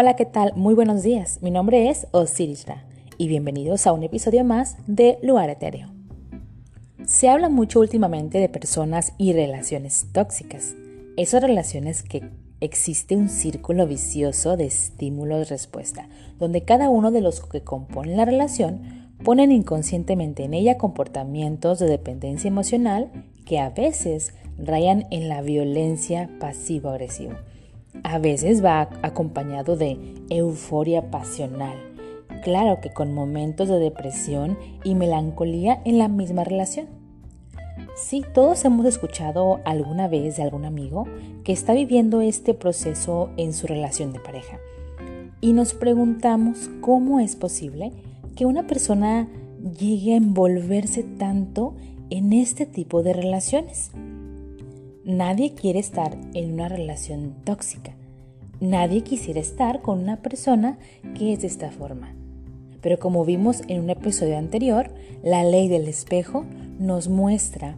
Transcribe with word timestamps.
Hola, 0.00 0.14
¿qué 0.14 0.26
tal? 0.26 0.52
Muy 0.54 0.74
buenos 0.74 1.02
días. 1.02 1.40
Mi 1.42 1.50
nombre 1.50 1.90
es 1.90 2.06
Osirisra 2.12 2.84
y 3.16 3.26
bienvenidos 3.26 3.84
a 3.84 3.92
un 3.92 4.04
episodio 4.04 4.44
más 4.44 4.76
de 4.86 5.18
Lugar 5.24 5.50
Etéreo. 5.50 5.88
Se 7.04 7.28
habla 7.28 7.48
mucho 7.48 7.80
últimamente 7.80 8.38
de 8.38 8.48
personas 8.48 9.12
y 9.18 9.32
relaciones 9.32 10.06
tóxicas. 10.12 10.76
Esas 11.16 11.42
relaciones 11.42 12.04
que 12.04 12.30
existe 12.60 13.16
un 13.16 13.28
círculo 13.28 13.88
vicioso 13.88 14.56
de 14.56 14.66
estímulos-respuesta, 14.66 16.08
donde 16.38 16.62
cada 16.62 16.90
uno 16.90 17.10
de 17.10 17.20
los 17.20 17.40
que 17.40 17.62
componen 17.62 18.18
la 18.18 18.24
relación 18.24 19.16
ponen 19.24 19.50
inconscientemente 19.50 20.44
en 20.44 20.54
ella 20.54 20.78
comportamientos 20.78 21.80
de 21.80 21.86
dependencia 21.86 22.46
emocional 22.46 23.10
que 23.44 23.58
a 23.58 23.70
veces 23.70 24.32
rayan 24.58 25.08
en 25.10 25.28
la 25.28 25.42
violencia 25.42 26.30
pasivo-agresiva 26.38 27.42
a 28.04 28.18
veces 28.18 28.64
va 28.64 28.88
acompañado 29.02 29.76
de 29.76 29.98
euforia 30.30 31.10
pasional. 31.10 31.76
Claro 32.42 32.80
que 32.80 32.90
con 32.90 33.12
momentos 33.12 33.68
de 33.68 33.78
depresión 33.78 34.58
y 34.84 34.94
melancolía 34.94 35.80
en 35.84 35.98
la 35.98 36.08
misma 36.08 36.44
relación. 36.44 36.86
Sí, 37.96 38.24
todos 38.32 38.64
hemos 38.64 38.86
escuchado 38.86 39.60
alguna 39.64 40.08
vez 40.08 40.36
de 40.36 40.44
algún 40.44 40.64
amigo 40.64 41.06
que 41.42 41.52
está 41.52 41.74
viviendo 41.74 42.20
este 42.20 42.54
proceso 42.54 43.30
en 43.36 43.52
su 43.52 43.66
relación 43.66 44.12
de 44.12 44.20
pareja. 44.20 44.58
Y 45.40 45.52
nos 45.52 45.74
preguntamos 45.74 46.70
cómo 46.80 47.20
es 47.20 47.36
posible 47.36 47.92
que 48.36 48.46
una 48.46 48.66
persona 48.66 49.28
llegue 49.78 50.14
a 50.14 50.16
envolverse 50.16 51.02
tanto 51.02 51.74
en 52.10 52.32
este 52.32 52.66
tipo 52.66 53.02
de 53.02 53.12
relaciones. 53.12 53.90
Nadie 55.08 55.54
quiere 55.54 55.78
estar 55.78 56.18
en 56.34 56.52
una 56.52 56.68
relación 56.68 57.34
tóxica. 57.42 57.96
Nadie 58.60 59.00
quisiera 59.00 59.40
estar 59.40 59.80
con 59.80 60.00
una 60.00 60.18
persona 60.18 60.78
que 61.14 61.32
es 61.32 61.40
de 61.40 61.46
esta 61.46 61.70
forma. 61.70 62.14
Pero 62.82 62.98
como 62.98 63.24
vimos 63.24 63.62
en 63.68 63.80
un 63.80 63.88
episodio 63.88 64.36
anterior, 64.36 64.90
la 65.22 65.44
ley 65.44 65.68
del 65.68 65.88
espejo 65.88 66.44
nos 66.78 67.08
muestra 67.08 67.74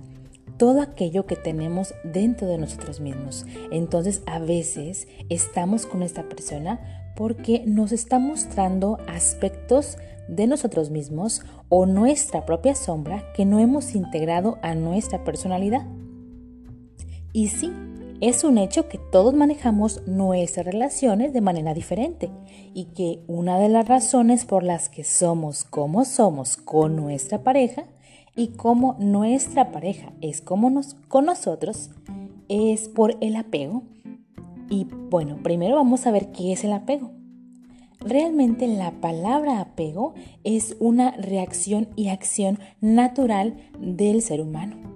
todo 0.56 0.80
aquello 0.80 1.24
que 1.26 1.36
tenemos 1.36 1.94
dentro 2.02 2.48
de 2.48 2.58
nosotros 2.58 2.98
mismos. 2.98 3.46
Entonces 3.70 4.24
a 4.26 4.40
veces 4.40 5.06
estamos 5.28 5.86
con 5.86 6.02
esta 6.02 6.28
persona 6.28 6.80
porque 7.14 7.62
nos 7.64 7.92
está 7.92 8.18
mostrando 8.18 8.98
aspectos 9.06 9.98
de 10.26 10.48
nosotros 10.48 10.90
mismos 10.90 11.42
o 11.68 11.86
nuestra 11.86 12.44
propia 12.44 12.74
sombra 12.74 13.22
que 13.36 13.44
no 13.44 13.60
hemos 13.60 13.94
integrado 13.94 14.58
a 14.62 14.74
nuestra 14.74 15.22
personalidad. 15.22 15.86
Y 17.32 17.48
sí, 17.48 17.72
es 18.20 18.44
un 18.44 18.58
hecho 18.58 18.88
que 18.88 18.98
todos 18.98 19.34
manejamos 19.34 20.06
nuestras 20.06 20.66
relaciones 20.66 21.32
de 21.32 21.40
manera 21.40 21.72
diferente 21.72 22.28
y 22.74 22.86
que 22.86 23.22
una 23.28 23.58
de 23.58 23.68
las 23.68 23.88
razones 23.88 24.44
por 24.44 24.62
las 24.62 24.88
que 24.88 25.04
somos 25.04 25.64
como 25.64 26.04
somos 26.04 26.56
con 26.56 26.96
nuestra 26.96 27.42
pareja 27.42 27.84
y 28.36 28.48
como 28.48 28.96
nuestra 28.98 29.70
pareja 29.70 30.12
es 30.20 30.40
como 30.40 30.70
nos, 30.70 30.94
con 31.08 31.24
nosotros 31.24 31.90
es 32.48 32.88
por 32.88 33.16
el 33.20 33.36
apego. 33.36 33.84
Y 34.68 34.84
bueno, 34.84 35.38
primero 35.42 35.76
vamos 35.76 36.06
a 36.06 36.10
ver 36.10 36.30
qué 36.32 36.52
es 36.52 36.64
el 36.64 36.72
apego. 36.72 37.12
Realmente 38.00 38.66
la 38.66 38.92
palabra 38.92 39.60
apego 39.60 40.14
es 40.42 40.76
una 40.80 41.12
reacción 41.12 41.88
y 41.96 42.08
acción 42.08 42.58
natural 42.80 43.56
del 43.78 44.20
ser 44.22 44.40
humano 44.40 44.89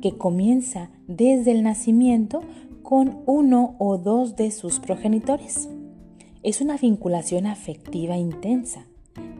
que 0.00 0.16
comienza 0.16 0.90
desde 1.06 1.52
el 1.52 1.62
nacimiento 1.62 2.42
con 2.82 3.20
uno 3.26 3.76
o 3.78 3.98
dos 3.98 4.36
de 4.36 4.50
sus 4.50 4.80
progenitores. 4.80 5.68
Es 6.42 6.60
una 6.60 6.76
vinculación 6.76 7.46
afectiva 7.46 8.16
intensa. 8.16 8.86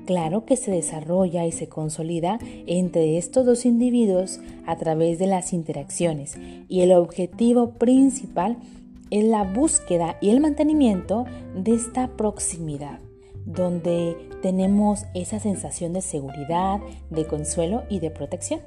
Claro 0.06 0.44
que 0.44 0.56
se 0.56 0.70
desarrolla 0.70 1.46
y 1.46 1.52
se 1.52 1.68
consolida 1.68 2.39
entre 2.67 3.17
estos 3.17 3.46
dos 3.46 3.64
individuos 3.64 4.40
a 4.67 4.77
través 4.77 5.18
de 5.18 5.27
las 5.27 5.52
interacciones 5.52 6.39
y 6.68 6.80
el 6.83 6.92
objetivo 6.92 7.73
principal 7.73 8.58
es 9.11 9.24
la 9.24 9.45
búsqueda 9.45 10.17
y 10.20 10.30
el 10.30 10.40
mantenimiento 10.40 11.24
de 11.55 11.74
esta 11.74 12.08
proximidad, 12.17 13.01
donde 13.45 14.17
tenemos 14.42 15.07
esa 15.14 15.40
sensación 15.40 15.92
de 15.92 16.02
seguridad, 16.02 16.80
de 17.11 17.27
consuelo 17.27 17.83
y 17.89 18.01
de 18.01 18.11
protección 18.11 18.61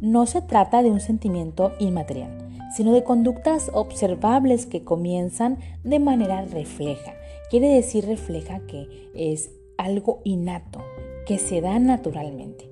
no 0.00 0.26
se 0.26 0.42
trata 0.42 0.82
de 0.82 0.90
un 0.90 1.00
sentimiento 1.00 1.72
inmaterial, 1.78 2.30
sino 2.74 2.92
de 2.92 3.04
conductas 3.04 3.70
observables 3.72 4.66
que 4.66 4.84
comienzan 4.84 5.58
de 5.84 5.98
manera 5.98 6.42
refleja. 6.42 7.14
Quiere 7.50 7.68
decir 7.68 8.06
refleja 8.06 8.60
que 8.60 9.10
es 9.14 9.50
algo 9.76 10.20
innato, 10.24 10.80
que 11.26 11.38
se 11.38 11.60
da 11.60 11.78
naturalmente. 11.78 12.70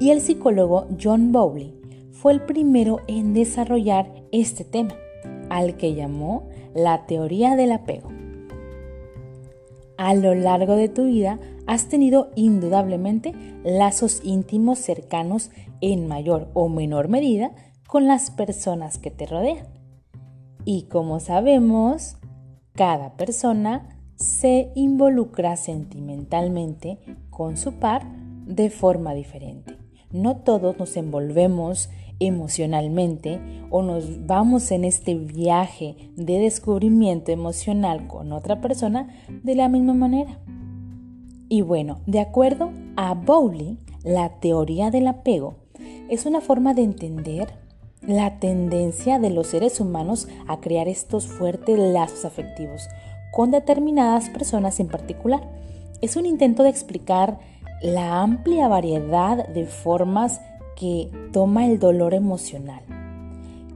Y 0.00 0.10
el 0.10 0.20
psicólogo 0.20 0.86
John 1.02 1.32
Bowley 1.32 1.74
fue 2.12 2.32
el 2.32 2.40
primero 2.40 3.00
en 3.06 3.34
desarrollar 3.34 4.12
este 4.32 4.64
tema, 4.64 4.94
al 5.50 5.76
que 5.76 5.94
llamó 5.94 6.48
la 6.74 7.06
teoría 7.06 7.56
del 7.56 7.72
apego. 7.72 8.10
A 9.96 10.14
lo 10.14 10.34
largo 10.34 10.76
de 10.76 10.88
tu 10.88 11.06
vida 11.06 11.40
has 11.66 11.88
tenido 11.88 12.30
indudablemente 12.36 13.34
lazos 13.64 14.20
íntimos 14.22 14.78
cercanos 14.78 15.50
en 15.80 16.06
mayor 16.06 16.50
o 16.54 16.68
menor 16.68 17.08
medida 17.08 17.52
con 17.86 18.06
las 18.06 18.30
personas 18.30 18.98
que 18.98 19.10
te 19.10 19.26
rodean. 19.26 19.66
Y 20.64 20.82
como 20.84 21.20
sabemos, 21.20 22.16
cada 22.72 23.16
persona 23.16 23.98
se 24.16 24.70
involucra 24.74 25.56
sentimentalmente 25.56 26.98
con 27.30 27.56
su 27.56 27.74
par 27.74 28.02
de 28.46 28.68
forma 28.70 29.14
diferente. 29.14 29.76
No 30.10 30.38
todos 30.38 30.78
nos 30.78 30.96
envolvemos 30.96 31.88
emocionalmente 32.20 33.40
o 33.70 33.82
nos 33.82 34.26
vamos 34.26 34.70
en 34.72 34.84
este 34.84 35.14
viaje 35.14 36.10
de 36.16 36.38
descubrimiento 36.38 37.30
emocional 37.30 38.06
con 38.06 38.32
otra 38.32 38.60
persona 38.60 39.08
de 39.28 39.54
la 39.54 39.68
misma 39.68 39.94
manera. 39.94 40.40
Y 41.48 41.62
bueno, 41.62 42.00
de 42.06 42.20
acuerdo 42.20 42.72
a 42.96 43.14
Bowley, 43.14 43.78
la 44.02 44.40
teoría 44.40 44.90
del 44.90 45.06
apego 45.06 45.67
es 46.08 46.26
una 46.26 46.40
forma 46.40 46.74
de 46.74 46.82
entender 46.82 47.48
la 48.02 48.38
tendencia 48.38 49.18
de 49.18 49.30
los 49.30 49.48
seres 49.48 49.80
humanos 49.80 50.28
a 50.46 50.60
crear 50.60 50.88
estos 50.88 51.26
fuertes 51.26 51.78
lazos 51.78 52.24
afectivos 52.24 52.88
con 53.32 53.50
determinadas 53.50 54.30
personas 54.30 54.80
en 54.80 54.88
particular. 54.88 55.42
Es 56.00 56.16
un 56.16 56.26
intento 56.26 56.62
de 56.62 56.70
explicar 56.70 57.38
la 57.82 58.22
amplia 58.22 58.68
variedad 58.68 59.46
de 59.48 59.66
formas 59.66 60.40
que 60.76 61.10
toma 61.32 61.66
el 61.66 61.78
dolor 61.78 62.14
emocional 62.14 62.82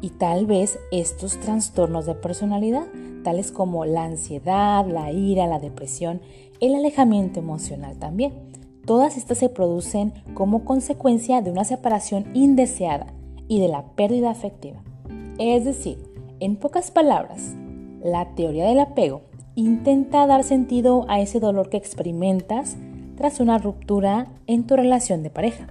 y 0.00 0.10
tal 0.10 0.46
vez 0.46 0.78
estos 0.90 1.38
trastornos 1.38 2.06
de 2.06 2.14
personalidad, 2.14 2.86
tales 3.22 3.52
como 3.52 3.84
la 3.84 4.04
ansiedad, 4.04 4.84
la 4.86 5.12
ira, 5.12 5.46
la 5.46 5.60
depresión, 5.60 6.20
el 6.60 6.74
alejamiento 6.74 7.38
emocional 7.38 7.96
también. 7.98 8.51
Todas 8.86 9.16
estas 9.16 9.38
se 9.38 9.48
producen 9.48 10.12
como 10.34 10.64
consecuencia 10.64 11.40
de 11.40 11.50
una 11.50 11.64
separación 11.64 12.26
indeseada 12.34 13.06
y 13.48 13.60
de 13.60 13.68
la 13.68 13.84
pérdida 13.94 14.30
afectiva. 14.30 14.82
Es 15.38 15.64
decir, 15.64 15.98
en 16.40 16.56
pocas 16.56 16.90
palabras, 16.90 17.54
la 18.02 18.34
teoría 18.34 18.66
del 18.66 18.80
apego 18.80 19.22
intenta 19.54 20.26
dar 20.26 20.42
sentido 20.42 21.04
a 21.08 21.20
ese 21.20 21.38
dolor 21.38 21.68
que 21.68 21.76
experimentas 21.76 22.76
tras 23.16 23.38
una 23.38 23.58
ruptura 23.58 24.28
en 24.46 24.66
tu 24.66 24.74
relación 24.74 25.22
de 25.22 25.30
pareja. 25.30 25.68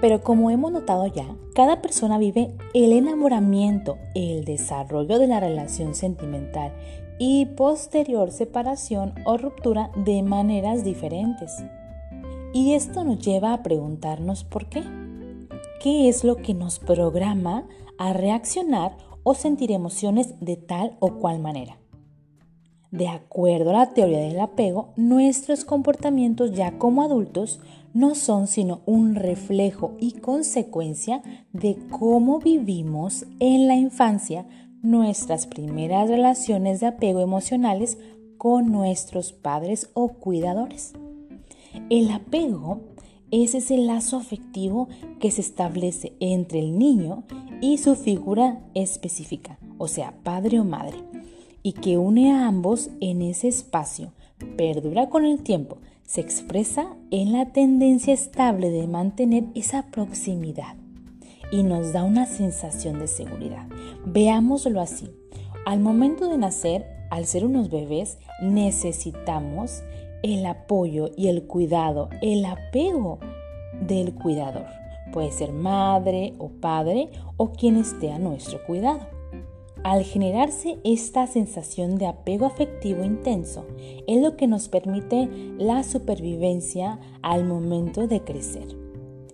Pero 0.00 0.22
como 0.22 0.50
hemos 0.50 0.72
notado 0.72 1.06
ya, 1.06 1.26
cada 1.54 1.82
persona 1.82 2.18
vive 2.18 2.54
el 2.74 2.92
enamoramiento, 2.92 3.98
el 4.14 4.44
desarrollo 4.44 5.18
de 5.18 5.26
la 5.26 5.40
relación 5.40 5.94
sentimental 5.94 6.72
y 7.18 7.46
posterior 7.46 8.32
separación 8.32 9.14
o 9.24 9.36
ruptura 9.36 9.90
de 9.94 10.22
maneras 10.22 10.82
diferentes. 10.82 11.62
Y 12.54 12.74
esto 12.74 13.02
nos 13.02 13.18
lleva 13.18 13.54
a 13.54 13.62
preguntarnos 13.62 14.44
por 14.44 14.68
qué. 14.68 14.82
¿Qué 15.80 16.08
es 16.08 16.22
lo 16.22 16.36
que 16.36 16.52
nos 16.52 16.78
programa 16.78 17.66
a 17.98 18.12
reaccionar 18.12 18.96
o 19.22 19.34
sentir 19.34 19.72
emociones 19.72 20.34
de 20.40 20.56
tal 20.56 20.96
o 21.00 21.14
cual 21.14 21.40
manera? 21.40 21.78
De 22.90 23.08
acuerdo 23.08 23.70
a 23.70 23.72
la 23.72 23.94
teoría 23.94 24.18
del 24.18 24.38
apego, 24.38 24.92
nuestros 24.96 25.64
comportamientos 25.64 26.52
ya 26.52 26.76
como 26.76 27.02
adultos 27.02 27.58
no 27.94 28.14
son 28.14 28.46
sino 28.46 28.82
un 28.84 29.14
reflejo 29.14 29.96
y 29.98 30.12
consecuencia 30.12 31.22
de 31.54 31.78
cómo 31.90 32.38
vivimos 32.38 33.24
en 33.40 33.66
la 33.66 33.76
infancia 33.76 34.46
nuestras 34.82 35.46
primeras 35.46 36.10
relaciones 36.10 36.80
de 36.80 36.88
apego 36.88 37.20
emocionales 37.20 37.96
con 38.36 38.70
nuestros 38.70 39.32
padres 39.32 39.88
o 39.94 40.08
cuidadores. 40.08 40.92
El 41.90 42.10
apego 42.10 42.80
es 43.30 43.54
ese 43.54 43.78
lazo 43.78 44.18
afectivo 44.18 44.88
que 45.18 45.30
se 45.30 45.40
establece 45.40 46.12
entre 46.20 46.58
el 46.58 46.78
niño 46.78 47.24
y 47.60 47.78
su 47.78 47.94
figura 47.94 48.60
específica, 48.74 49.58
o 49.78 49.88
sea, 49.88 50.14
padre 50.22 50.60
o 50.60 50.64
madre. 50.64 50.98
y 51.64 51.74
que 51.74 51.96
une 51.96 52.32
a 52.32 52.48
ambos 52.48 52.90
en 53.00 53.22
ese 53.22 53.46
espacio, 53.46 54.12
perdura 54.56 55.08
con 55.08 55.24
el 55.24 55.44
tiempo, 55.44 55.78
se 56.04 56.20
expresa 56.20 56.96
en 57.12 57.32
la 57.32 57.52
tendencia 57.52 58.12
estable 58.12 58.70
de 58.70 58.88
mantener 58.88 59.44
esa 59.54 59.86
proximidad 59.86 60.74
y 61.52 61.62
nos 61.62 61.92
da 61.92 62.02
una 62.02 62.26
sensación 62.26 62.98
de 62.98 63.06
seguridad. 63.06 63.66
Veámoslo 64.04 64.80
así. 64.80 65.08
Al 65.64 65.78
momento 65.78 66.28
de 66.28 66.38
nacer, 66.38 66.84
al 67.10 67.26
ser 67.26 67.44
unos 67.46 67.70
bebés, 67.70 68.18
necesitamos 68.42 69.82
el 70.22 70.46
apoyo 70.46 71.10
y 71.16 71.28
el 71.28 71.44
cuidado, 71.44 72.08
el 72.20 72.44
apego 72.44 73.18
del 73.80 74.14
cuidador. 74.14 74.66
Puede 75.12 75.32
ser 75.32 75.52
madre 75.52 76.34
o 76.38 76.48
padre 76.48 77.10
o 77.36 77.52
quien 77.52 77.76
esté 77.76 78.12
a 78.12 78.18
nuestro 78.18 78.64
cuidado. 78.64 79.00
Al 79.82 80.04
generarse 80.04 80.78
esta 80.84 81.26
sensación 81.26 81.98
de 81.98 82.06
apego 82.06 82.46
afectivo 82.46 83.02
intenso, 83.02 83.66
es 84.06 84.22
lo 84.22 84.36
que 84.36 84.46
nos 84.46 84.68
permite 84.68 85.28
la 85.58 85.82
supervivencia 85.82 87.00
al 87.20 87.44
momento 87.44 88.06
de 88.06 88.20
crecer. 88.20 88.76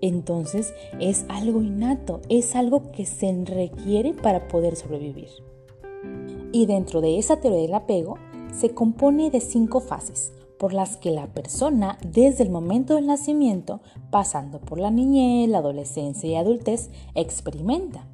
Entonces 0.01 0.73
es 1.01 1.27
algo 1.29 1.61
innato, 1.61 2.23
es 2.31 2.57
algo 2.57 2.91
que 2.93 3.05
se 3.05 3.31
requiere 3.45 4.15
para 4.15 4.49
poder 4.49 4.75
sobrevivir. 4.75 5.29
Y 6.51 6.65
dentro 6.65 7.03
de 7.03 7.19
esa 7.19 7.41
teoría 7.41 7.63
del 7.63 7.75
apego 7.75 8.17
se 8.55 8.71
compone 8.71 9.31
de 9.31 9.41
cinco 9.41 9.81
fases 9.81 10.33
por 10.59 10.73
las 10.73 10.97
que 10.97 11.11
la 11.11 11.29
persona 11.29 11.99
desde 12.05 12.43
el 12.45 12.51
momento 12.51 12.95
del 12.95 13.07
nacimiento, 13.07 13.81
pasando 14.11 14.61
por 14.61 14.79
la 14.79 14.91
niñez, 14.91 15.49
la 15.49 15.59
adolescencia 15.59 16.29
y 16.29 16.35
adultez, 16.35 16.91
experimenta. 17.15 18.07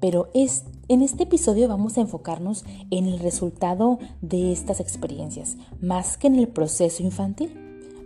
Pero 0.00 0.28
es, 0.34 0.64
en 0.88 1.02
este 1.02 1.24
episodio 1.24 1.68
vamos 1.68 1.96
a 1.96 2.00
enfocarnos 2.00 2.64
en 2.90 3.06
el 3.06 3.18
resultado 3.18 3.98
de 4.20 4.52
estas 4.52 4.80
experiencias, 4.80 5.56
más 5.80 6.16
que 6.16 6.26
en 6.26 6.36
el 6.36 6.48
proceso 6.48 7.02
infantil, 7.02 7.58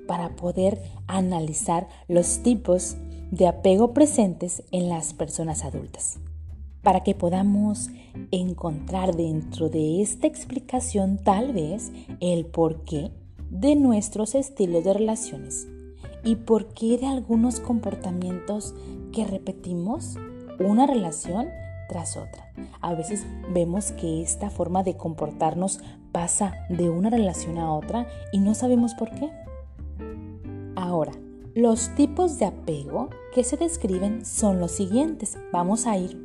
para 0.06 0.37
poder 0.37 0.81
analizar 1.06 1.88
los 2.08 2.38
tipos 2.43 2.96
de 3.31 3.49
apego 3.49 3.93
presentes 3.93 4.62
en 4.70 4.88
las 4.88 5.14
personas 5.14 5.64
adultas 5.64 6.19
para 6.87 7.02
que 7.02 7.17
podamos 7.17 7.90
encontrar 8.31 9.17
dentro 9.17 9.69
de 9.69 10.02
esta 10.02 10.29
explicación 10.29 11.19
tal 11.19 11.52
vez 11.52 11.90
el 12.20 12.46
porqué 12.46 13.11
de 13.50 13.76
nuestros 13.76 14.34
estilos 14.34 14.84
de 14.84 14.93
relaciones 14.93 15.66
y 16.25 16.37
por 16.37 16.75
qué 16.75 16.98
de 16.98 17.06
algunos 17.06 17.60
comportamientos 17.60 18.75
que 19.12 19.25
repetimos 19.25 20.16
una 20.58 20.87
relación 20.87 21.48
tras 21.88 22.16
otra. 22.16 22.52
A 22.81 22.94
veces 22.94 23.25
vemos 23.52 23.93
que 23.93 24.22
esta 24.22 24.50
forma 24.50 24.82
de 24.82 24.96
comportarnos 24.96 25.81
pasa 26.12 26.54
de 26.69 26.90
una 26.90 27.10
relación 27.10 27.58
a 27.58 27.72
otra 27.72 28.08
y 28.32 28.38
no 28.38 28.54
sabemos 28.54 28.94
por 28.94 29.10
qué. 29.10 29.31
Ahora, 30.75 31.12
los 31.54 31.94
tipos 31.94 32.38
de 32.38 32.46
apego 32.46 33.08
que 33.32 33.44
se 33.44 33.56
describen 33.56 34.26
son 34.26 34.60
los 34.60 34.72
siguientes. 34.72 35.38
Vamos 35.52 35.87
a 35.87 35.96
ir 35.96 36.20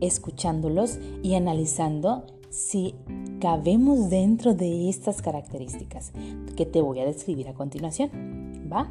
escuchándolos 0.00 0.98
y 1.22 1.34
analizando 1.34 2.26
si 2.52 2.94
cabemos 3.40 4.10
dentro 4.10 4.52
de 4.54 4.90
estas 4.90 5.22
características 5.22 6.12
que 6.54 6.66
te 6.66 6.82
voy 6.82 7.00
a 7.00 7.06
describir 7.06 7.48
a 7.48 7.54
continuación. 7.54 8.68
¿Va? 8.70 8.88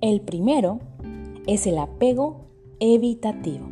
El 0.00 0.20
primero 0.20 0.80
es 1.46 1.66
el 1.66 1.78
apego 1.78 2.40
evitativo. 2.80 3.68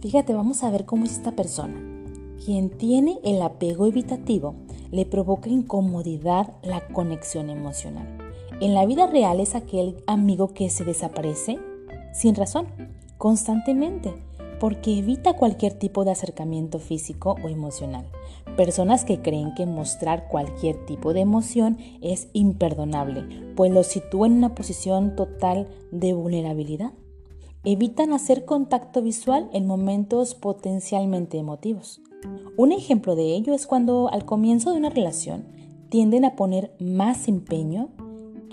Fíjate, 0.00 0.34
vamos 0.34 0.64
a 0.64 0.70
ver 0.70 0.84
cómo 0.84 1.04
es 1.04 1.12
esta 1.12 1.32
persona. 1.32 1.80
Quien 2.44 2.68
tiene 2.68 3.18
el 3.22 3.40
apego 3.40 3.86
evitativo 3.86 4.56
le 4.90 5.06
provoca 5.06 5.48
incomodidad 5.48 6.52
la 6.62 6.86
conexión 6.88 7.48
emocional. 7.48 8.18
En 8.60 8.74
la 8.74 8.86
vida 8.86 9.06
real 9.06 9.40
es 9.40 9.54
aquel 9.54 10.02
amigo 10.06 10.52
que 10.52 10.68
se 10.68 10.84
desaparece 10.84 11.58
sin 12.12 12.34
razón, 12.34 12.66
constantemente 13.18 14.12
porque 14.64 14.98
evita 14.98 15.34
cualquier 15.34 15.74
tipo 15.74 16.06
de 16.06 16.12
acercamiento 16.12 16.78
físico 16.78 17.36
o 17.44 17.50
emocional. 17.50 18.06
Personas 18.56 19.04
que 19.04 19.20
creen 19.20 19.52
que 19.54 19.66
mostrar 19.66 20.26
cualquier 20.28 20.86
tipo 20.86 21.12
de 21.12 21.20
emoción 21.20 21.76
es 22.00 22.28
imperdonable, 22.32 23.52
pues 23.56 23.70
lo 23.70 23.82
sitúa 23.82 24.26
en 24.26 24.32
una 24.32 24.54
posición 24.54 25.16
total 25.16 25.68
de 25.90 26.14
vulnerabilidad. 26.14 26.92
Evitan 27.62 28.14
hacer 28.14 28.46
contacto 28.46 29.02
visual 29.02 29.50
en 29.52 29.66
momentos 29.66 30.34
potencialmente 30.34 31.36
emotivos. 31.36 32.00
Un 32.56 32.72
ejemplo 32.72 33.16
de 33.16 33.34
ello 33.34 33.52
es 33.52 33.66
cuando 33.66 34.08
al 34.10 34.24
comienzo 34.24 34.72
de 34.72 34.78
una 34.78 34.88
relación 34.88 35.44
tienden 35.90 36.24
a 36.24 36.36
poner 36.36 36.74
más 36.80 37.28
empeño 37.28 37.90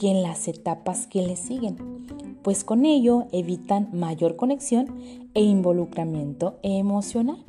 que 0.01 0.09
en 0.09 0.24
las 0.24 0.48
etapas 0.48 1.06
que 1.06 1.21
le 1.21 1.36
siguen, 1.36 1.77
pues 2.42 2.63
con 2.63 2.86
ello 2.86 3.27
evitan 3.31 3.88
mayor 3.94 4.36
conexión 4.36 4.88
e 5.36 5.44
involucramiento 5.44 6.57
emocional. 6.63 7.45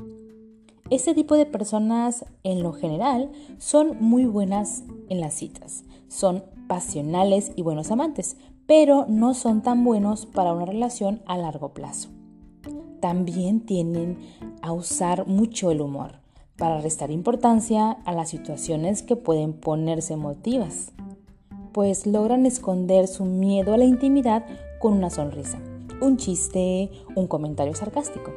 Este 0.91 1.15
tipo 1.15 1.35
de 1.35 1.47
personas 1.47 2.27
en 2.43 2.63
lo 2.63 2.75
general 2.75 3.31
son 3.57 3.97
muy 4.01 4.27
buenas 4.27 4.85
en 5.09 5.23
las 5.23 5.33
citas, 5.33 5.85
son 6.09 6.45
pasionales 6.69 7.53
y 7.57 7.63
buenos 7.63 7.91
amantes, 7.91 8.37
pero 8.67 9.07
no 9.09 9.33
son 9.33 9.63
tan 9.63 9.83
buenos 9.83 10.27
para 10.27 10.53
una 10.53 10.67
relación 10.67 11.23
a 11.25 11.39
largo 11.39 11.73
plazo. 11.73 12.11
También 13.01 13.61
tienen 13.61 14.19
a 14.61 14.73
usar 14.73 15.27
mucho 15.27 15.71
el 15.71 15.81
humor 15.81 16.21
para 16.59 16.83
restar 16.83 17.11
importancia 17.11 17.93
a 17.93 18.13
las 18.13 18.29
situaciones 18.29 19.03
que 19.03 19.17
pueden 19.17 19.55
ponerse 19.55 20.13
emotivas, 20.13 20.93
pues 21.73 22.07
logran 22.07 22.47
esconder 22.47 23.07
su 23.09 23.25
miedo 23.25 23.75
a 23.75 23.79
la 23.79 23.85
intimidad 23.85 24.45
con 24.79 24.93
una 24.93 25.11
sonrisa 25.11 25.59
un 26.03 26.17
chiste, 26.17 26.91
un 27.15 27.29
comentario 27.29 27.75
sarcástico. 27.75 28.33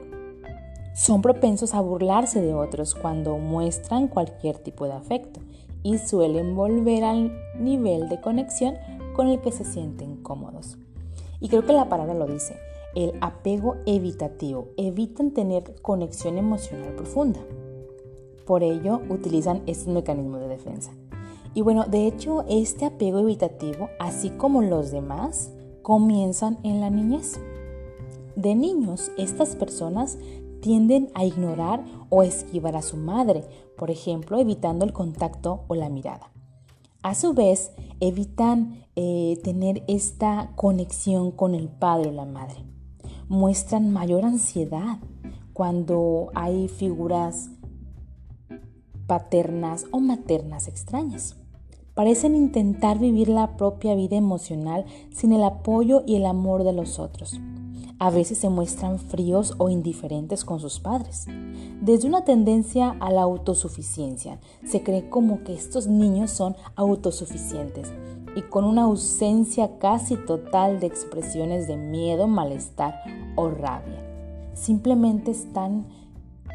Son 0.93 1.21
propensos 1.21 1.73
a 1.73 1.81
burlarse 1.81 2.39
de 2.39 2.53
otros 2.53 2.93
cuando 2.93 3.37
muestran 3.37 4.07
cualquier 4.07 4.59
tipo 4.59 4.85
de 4.85 4.93
afecto 4.93 5.39
y 5.83 5.97
suelen 5.97 6.55
volver 6.55 7.03
al 7.03 7.35
nivel 7.59 8.07
de 8.07 8.21
conexión 8.21 8.75
con 9.15 9.27
el 9.27 9.41
que 9.41 9.51
se 9.51 9.65
sienten 9.65 10.17
cómodos. 10.17 10.77
Y 11.39 11.49
creo 11.49 11.65
que 11.65 11.73
la 11.73 11.89
palabra 11.89 12.13
lo 12.13 12.27
dice, 12.27 12.55
el 12.95 13.13
apego 13.19 13.77
evitativo. 13.85 14.67
Evitan 14.77 15.31
tener 15.31 15.81
conexión 15.81 16.37
emocional 16.37 16.93
profunda. 16.95 17.39
Por 18.45 18.63
ello 18.63 19.01
utilizan 19.09 19.63
este 19.65 19.89
mecanismo 19.89 20.37
de 20.37 20.47
defensa. 20.47 20.91
Y 21.55 21.61
bueno, 21.61 21.85
de 21.85 22.05
hecho, 22.05 22.43
este 22.49 22.85
apego 22.85 23.19
evitativo, 23.19 23.89
así 23.97 24.29
como 24.29 24.61
los 24.61 24.91
demás, 24.91 25.51
comienzan 25.81 26.59
en 26.63 26.81
la 26.81 26.89
niñez. 26.89 27.39
De 28.35 28.55
niños, 28.55 29.09
estas 29.17 29.55
personas 29.55 30.17
tienden 30.59 31.09
a 31.13 31.23
ignorar 31.23 31.85
o 32.09 32.23
esquivar 32.23 32.75
a 32.75 32.81
su 32.81 32.97
madre, 32.97 33.45
por 33.77 33.89
ejemplo, 33.89 34.37
evitando 34.37 34.83
el 34.83 34.91
contacto 34.91 35.63
o 35.69 35.75
la 35.75 35.87
mirada. 35.87 36.29
A 37.01 37.15
su 37.15 37.33
vez, 37.33 37.71
evitan 38.01 38.83
eh, 38.97 39.39
tener 39.41 39.83
esta 39.87 40.51
conexión 40.57 41.31
con 41.31 41.55
el 41.55 41.69
padre 41.69 42.09
o 42.09 42.11
la 42.11 42.25
madre. 42.25 42.65
Muestran 43.29 43.93
mayor 43.93 44.25
ansiedad 44.25 44.97
cuando 45.53 46.31
hay 46.35 46.67
figuras 46.67 47.49
paternas 49.07 49.85
o 49.91 50.01
maternas 50.01 50.67
extrañas. 50.67 51.37
Parecen 51.95 52.35
intentar 52.35 52.99
vivir 52.99 53.29
la 53.29 53.57
propia 53.57 53.95
vida 53.95 54.15
emocional 54.15 54.85
sin 55.09 55.33
el 55.33 55.43
apoyo 55.43 56.03
y 56.05 56.17
el 56.17 56.27
amor 56.27 56.63
de 56.63 56.73
los 56.73 56.99
otros 56.99 57.39
a 57.99 58.09
veces 58.09 58.37
se 58.37 58.49
muestran 58.49 58.99
fríos 58.99 59.53
o 59.57 59.69
indiferentes 59.69 60.43
con 60.43 60.59
sus 60.59 60.79
padres. 60.79 61.25
Desde 61.81 62.07
una 62.07 62.25
tendencia 62.25 62.95
a 62.99 63.11
la 63.11 63.21
autosuficiencia, 63.21 64.39
se 64.65 64.83
cree 64.83 65.09
como 65.09 65.43
que 65.43 65.53
estos 65.53 65.87
niños 65.87 66.31
son 66.31 66.55
autosuficientes 66.75 67.91
y 68.35 68.41
con 68.41 68.65
una 68.65 68.83
ausencia 68.83 69.77
casi 69.79 70.17
total 70.17 70.79
de 70.79 70.87
expresiones 70.87 71.67
de 71.67 71.77
miedo, 71.77 72.27
malestar 72.27 72.95
o 73.35 73.49
rabia. 73.49 74.01
Simplemente 74.53 75.31
están 75.31 75.85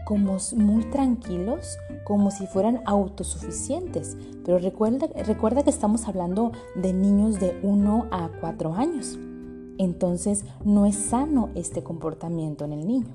como 0.04 0.38
muy 0.56 0.84
tranquilos, 0.84 1.78
como 2.04 2.30
si 2.30 2.46
fueran 2.46 2.80
autosuficientes. 2.86 4.16
Pero 4.44 4.58
recuerda, 4.58 5.08
recuerda 5.24 5.62
que 5.62 5.70
estamos 5.70 6.08
hablando 6.08 6.52
de 6.74 6.92
niños 6.92 7.40
de 7.40 7.58
1 7.62 8.06
a 8.10 8.30
4 8.40 8.74
años 8.74 9.18
entonces 9.80 10.44
no 10.62 10.84
es 10.84 10.94
sano 10.94 11.48
este 11.54 11.82
comportamiento 11.82 12.66
en 12.66 12.72
el 12.74 12.86
niño. 12.86 13.06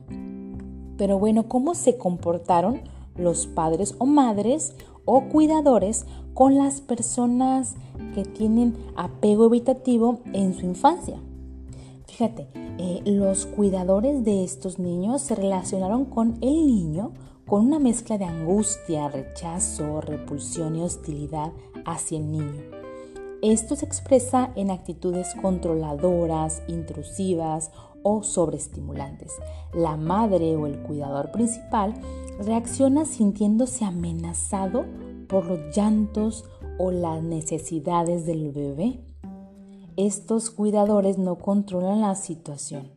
Pero 0.98 1.20
bueno, 1.20 1.48
¿cómo 1.48 1.76
se 1.76 1.96
comportaron 2.00 2.82
los 3.16 3.46
padres 3.46 3.94
o 4.00 4.08
madres 4.08 4.74
o 5.06 5.26
cuidadores 5.26 6.08
con 6.34 6.56
las 6.58 6.82
personas 6.82 7.76
que 8.16 8.24
tienen 8.24 8.76
apego 8.96 9.46
evitativo 9.46 10.22
en 10.34 10.56
su 10.56 10.66
infancia? 10.66 11.20
Fíjate, 12.18 12.48
eh, 12.78 13.02
los 13.04 13.46
cuidadores 13.46 14.24
de 14.24 14.46
estos 14.46 14.80
niños 14.80 15.22
se 15.22 15.36
relacionaron 15.36 16.06
con 16.06 16.38
el 16.42 16.66
niño 16.66 17.12
con 17.46 17.66
una 17.66 17.78
mezcla 17.78 18.18
de 18.18 18.24
angustia, 18.24 19.10
rechazo, 19.10 20.00
repulsión 20.00 20.78
y 20.78 20.82
hostilidad 20.82 21.52
hacia 21.86 22.20
el 22.20 22.32
niño. 22.32 22.62
Esto 23.42 23.76
se 23.76 23.86
expresa 23.86 24.54
en 24.56 24.72
actitudes 24.72 25.36
controladoras, 25.42 26.64
intrusivas 26.70 27.72
o 28.02 28.24
sobreestimulantes. 28.24 29.34
La 29.74 29.98
madre 29.98 30.56
o 30.56 30.68
el 30.68 30.80
cuidador 30.84 31.34
principal 31.34 31.96
reacciona 32.40 33.04
sintiéndose 33.04 33.84
amenazado 33.84 34.86
por 35.28 35.48
los 35.48 35.76
llantos 35.76 36.46
o 36.80 36.92
las 36.92 37.22
necesidades 37.22 38.26
del 38.26 38.54
bebé. 38.54 39.02
Estos 39.98 40.50
cuidadores 40.50 41.18
no 41.18 41.38
controlan 41.38 42.02
la 42.02 42.16
situación. 42.16 42.92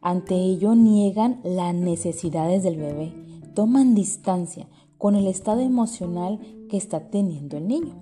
Ante 0.00 0.36
ello 0.36 0.74
niegan 0.74 1.38
las 1.44 1.74
necesidades 1.74 2.62
del 2.62 2.78
bebé, 2.78 3.12
toman 3.54 3.94
distancia 3.94 4.66
con 4.96 5.16
el 5.16 5.26
estado 5.26 5.60
emocional 5.60 6.40
que 6.70 6.78
está 6.78 7.10
teniendo 7.10 7.58
el 7.58 7.68
niño. 7.68 7.94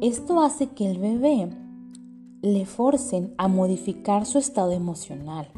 Esto 0.00 0.40
hace 0.40 0.68
que 0.68 0.88
el 0.88 0.98
bebé 0.98 1.50
le 2.42 2.64
forcen 2.64 3.34
a 3.38 3.48
modificar 3.48 4.24
su 4.24 4.38
estado 4.38 4.70
emocional, 4.70 5.48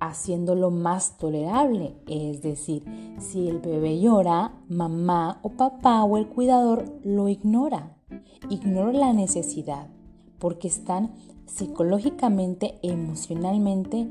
haciéndolo 0.00 0.70
más 0.70 1.18
tolerable. 1.18 1.94
Es 2.06 2.40
decir, 2.40 2.84
si 3.18 3.48
el 3.48 3.58
bebé 3.58 4.00
llora, 4.00 4.62
mamá 4.70 5.40
o 5.42 5.50
papá 5.50 6.04
o 6.04 6.16
el 6.16 6.26
cuidador 6.26 6.86
lo 7.04 7.28
ignora. 7.28 7.98
Ignora 8.48 8.92
la 8.92 9.12
necesidad 9.12 9.90
porque 10.38 10.68
están 10.68 11.12
psicológicamente, 11.46 12.78
emocionalmente 12.82 14.08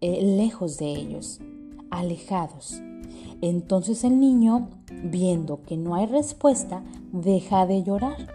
eh, 0.00 0.22
lejos 0.22 0.78
de 0.78 0.86
ellos, 0.86 1.40
alejados. 1.90 2.80
Entonces 3.42 4.04
el 4.04 4.20
niño, 4.20 4.68
viendo 5.04 5.62
que 5.62 5.76
no 5.76 5.94
hay 5.94 6.06
respuesta, 6.06 6.82
deja 7.12 7.66
de 7.66 7.82
llorar, 7.82 8.28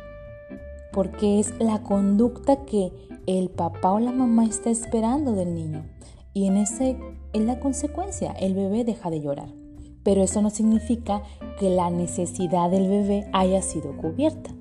porque 0.91 1.39
es 1.39 1.53
la 1.59 1.83
conducta 1.83 2.65
que 2.65 2.91
el 3.27 3.49
papá 3.49 3.91
o 3.91 3.99
la 3.99 4.11
mamá 4.11 4.45
está 4.45 4.69
esperando 4.69 5.33
del 5.33 5.53
niño. 5.53 5.85
Y 6.33 6.47
en 6.47 6.57
ese 6.57 6.97
es 7.33 7.41
la 7.41 7.59
consecuencia, 7.59 8.31
el 8.31 8.53
bebé 8.55 8.83
deja 8.83 9.09
de 9.09 9.21
llorar. 9.21 9.49
Pero 10.03 10.23
eso 10.23 10.41
no 10.41 10.49
significa 10.49 11.23
que 11.59 11.69
la 11.69 11.89
necesidad 11.89 12.69
del 12.69 12.87
bebé 12.87 13.27
haya 13.33 13.61
sido 13.61 13.95
cubierta. 13.97 14.51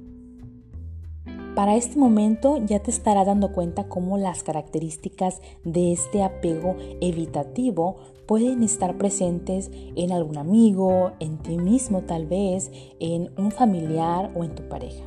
Para 1.54 1.76
este 1.76 2.00
momento 2.00 2.56
ya 2.56 2.80
te 2.80 2.90
estarás 2.90 3.26
dando 3.26 3.52
cuenta 3.52 3.84
cómo 3.84 4.18
las 4.18 4.42
características 4.42 5.40
de 5.62 5.92
este 5.92 6.24
apego 6.24 6.74
evitativo 7.00 7.96
pueden 8.26 8.64
estar 8.64 8.98
presentes 8.98 9.70
en 9.94 10.10
algún 10.10 10.36
amigo, 10.36 11.12
en 11.20 11.38
ti 11.38 11.56
mismo 11.56 12.02
tal 12.02 12.26
vez, 12.26 12.72
en 12.98 13.30
un 13.36 13.52
familiar 13.52 14.32
o 14.34 14.42
en 14.42 14.56
tu 14.56 14.68
pareja. 14.68 15.04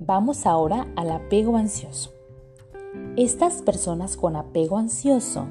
Vamos 0.00 0.46
ahora 0.46 0.90
al 0.96 1.10
apego 1.10 1.58
ansioso. 1.58 2.12
Estas 3.16 3.60
personas 3.60 4.16
con 4.16 4.36
apego 4.36 4.78
ansioso 4.78 5.44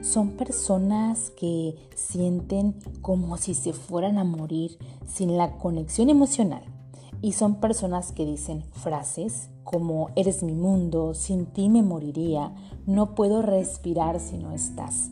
son 0.00 0.30
personas 0.30 1.30
que 1.30 1.76
sienten 1.94 2.74
como 3.00 3.36
si 3.36 3.54
se 3.54 3.72
fueran 3.72 4.18
a 4.18 4.24
morir 4.24 4.76
sin 5.06 5.36
la 5.36 5.56
conexión 5.56 6.10
emocional 6.10 6.75
y 7.22 7.32
son 7.32 7.56
personas 7.56 8.12
que 8.12 8.24
dicen 8.24 8.62
frases 8.72 9.50
como 9.66 10.10
eres 10.14 10.44
mi 10.44 10.54
mundo, 10.54 11.12
sin 11.14 11.46
ti 11.46 11.68
me 11.68 11.82
moriría, 11.82 12.54
no 12.86 13.16
puedo 13.16 13.42
respirar 13.42 14.20
si 14.20 14.38
no 14.38 14.52
estás. 14.52 15.10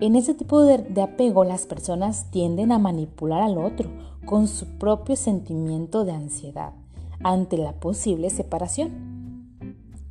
En 0.00 0.16
ese 0.16 0.34
tipo 0.34 0.62
de, 0.62 0.78
de, 0.78 1.00
apego 1.00 1.44
las 1.44 1.64
personas 1.64 2.30
tienden 2.32 2.72
a 2.72 2.78
manipular 2.78 3.42
al 3.42 3.56
otro 3.56 3.88
con 4.24 4.48
su 4.48 4.66
propio 4.78 5.14
sentimiento 5.14 6.04
de 6.04 6.12
ansiedad 6.12 6.72
ante 7.22 7.56
la 7.56 7.72
posible 7.72 8.30
separación. 8.30 8.90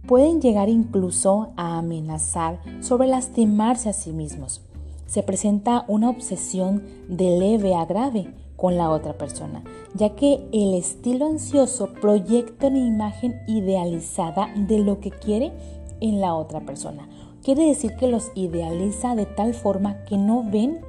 Pueden 0.07 0.39
llegar 0.39 0.69
incluso 0.69 1.49
a 1.57 1.77
amenazar 1.77 2.61
sobre 2.79 3.07
lastimarse 3.07 3.89
a 3.89 3.93
sí 3.93 4.13
mismos. 4.13 4.61
Se 5.07 5.23
presenta 5.23 5.83
una 5.87 6.09
obsesión 6.09 6.83
de 7.09 7.37
leve 7.37 7.75
a 7.75 7.85
grave 7.85 8.33
con 8.65 8.77
la 8.77 8.89
otra 8.89 9.13
persona, 9.13 9.63
ya 9.93 10.15
que 10.15 10.50
el 10.51 10.74
estilo 10.74 11.27
ansioso 11.27 11.93
proyecta 12.01 12.65
una 12.65 12.79
imagen 12.79 13.39
idealizada 13.45 14.51
de 14.55 14.79
lo 14.79 15.00
que 15.00 15.12
quiere 15.12 15.53
en 16.01 16.19
la 16.19 16.34
otra 16.34 16.62
persona. 16.62 17.07
Quiere 17.43 17.67
decir 17.67 17.95
que 17.95 18.07
los 18.07 18.31
idealiza 18.34 19.13
de 19.13 19.27
tal 19.27 19.53
forma 19.53 20.03
que 20.05 20.17
no 20.17 20.43
ven 20.50 20.79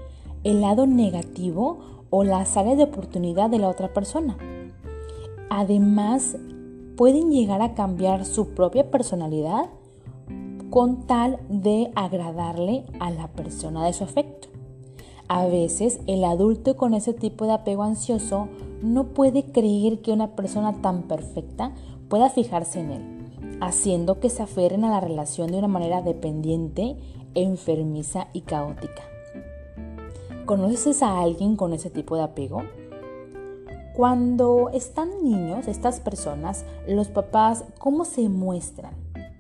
el 0.43 0.63
lado 0.63 0.87
negativo 0.87 2.07
o 2.09 2.25
las 2.25 2.57
áreas 2.57 2.79
de 2.79 2.85
oportunidad 2.85 3.51
de 3.51 3.59
la 3.59 3.69
otra 3.69 3.93
persona. 3.93 4.39
Además, 5.51 6.39
pueden 6.97 7.31
llegar 7.31 7.61
a 7.61 7.75
cambiar 7.75 8.25
su 8.25 8.55
propia 8.55 8.91
personalidad 8.91 9.67
con 10.71 11.07
tal 11.07 11.41
de 11.51 11.93
agradarle 11.95 12.87
a 13.01 13.11
la 13.11 13.29
persona 13.29 13.85
de 13.85 13.93
su 13.93 14.05
afecto. 14.05 14.56
A 15.29 15.47
veces 15.47 15.99
el 16.07 16.25
adulto 16.25 16.77
con 16.77 16.95
ese 16.95 17.13
tipo 17.13 17.47
de 17.47 17.53
apego 17.53 17.83
ansioso 17.83 18.49
no 18.81 19.09
puede 19.09 19.45
creer 19.45 20.01
que 20.01 20.13
una 20.13 20.37
persona 20.37 20.81
tan 20.83 21.03
perfecta 21.03 21.73
pueda 22.09 22.31
fijarse 22.31 22.81
en 22.81 22.91
él, 22.93 23.59
haciendo 23.61 24.21
que 24.21 24.31
se 24.31 24.45
aferren 24.45 24.85
a 24.85 24.91
la 24.91 25.01
relación 25.01 25.51
de 25.51 25.59
una 25.59 25.67
manera 25.67 26.01
dependiente, 26.01 26.97
enfermiza 27.35 28.29
y 28.33 28.43
caótica. 28.43 29.03
¿Conoces 30.45 31.03
a 31.03 31.21
alguien 31.21 31.57
con 31.57 31.73
ese 31.73 31.91
tipo 31.91 32.15
de 32.17 32.23
apego? 32.23 32.63
Cuando 33.97 34.71
están 34.73 35.09
niños, 35.25 35.67
estas 35.67 35.99
personas, 35.99 36.65
los 36.87 37.09
papás, 37.09 37.65
¿cómo 37.79 38.05
se 38.05 38.29
muestran? 38.29 38.95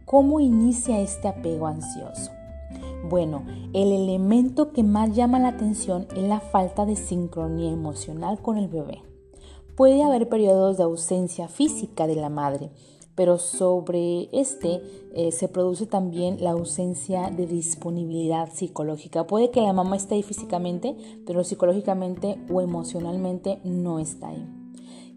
¿Cómo 0.04 0.40
inicia 0.40 0.98
este 0.98 1.28
apego 1.28 1.68
ansioso? 1.68 2.35
Bueno, 3.04 3.44
el 3.72 3.92
elemento 3.92 4.72
que 4.72 4.82
más 4.82 5.14
llama 5.14 5.38
la 5.38 5.48
atención 5.48 6.08
es 6.16 6.24
la 6.24 6.40
falta 6.40 6.86
de 6.86 6.96
sincronía 6.96 7.70
emocional 7.70 8.40
con 8.42 8.56
el 8.56 8.68
bebé. 8.68 9.02
Puede 9.76 10.02
haber 10.02 10.28
periodos 10.28 10.78
de 10.78 10.84
ausencia 10.84 11.48
física 11.48 12.06
de 12.06 12.16
la 12.16 12.30
madre, 12.30 12.70
pero 13.14 13.38
sobre 13.38 14.28
este 14.32 14.80
eh, 15.14 15.32
se 15.32 15.48
produce 15.48 15.86
también 15.86 16.42
la 16.42 16.52
ausencia 16.52 17.30
de 17.30 17.46
disponibilidad 17.46 18.52
psicológica. 18.52 19.26
Puede 19.26 19.50
que 19.50 19.62
la 19.62 19.72
mamá 19.72 19.96
esté 19.96 20.14
ahí 20.14 20.22
físicamente, 20.22 20.96
pero 21.26 21.44
psicológicamente 21.44 22.38
o 22.50 22.60
emocionalmente 22.60 23.58
no 23.64 23.98
está 23.98 24.28
ahí. 24.28 24.46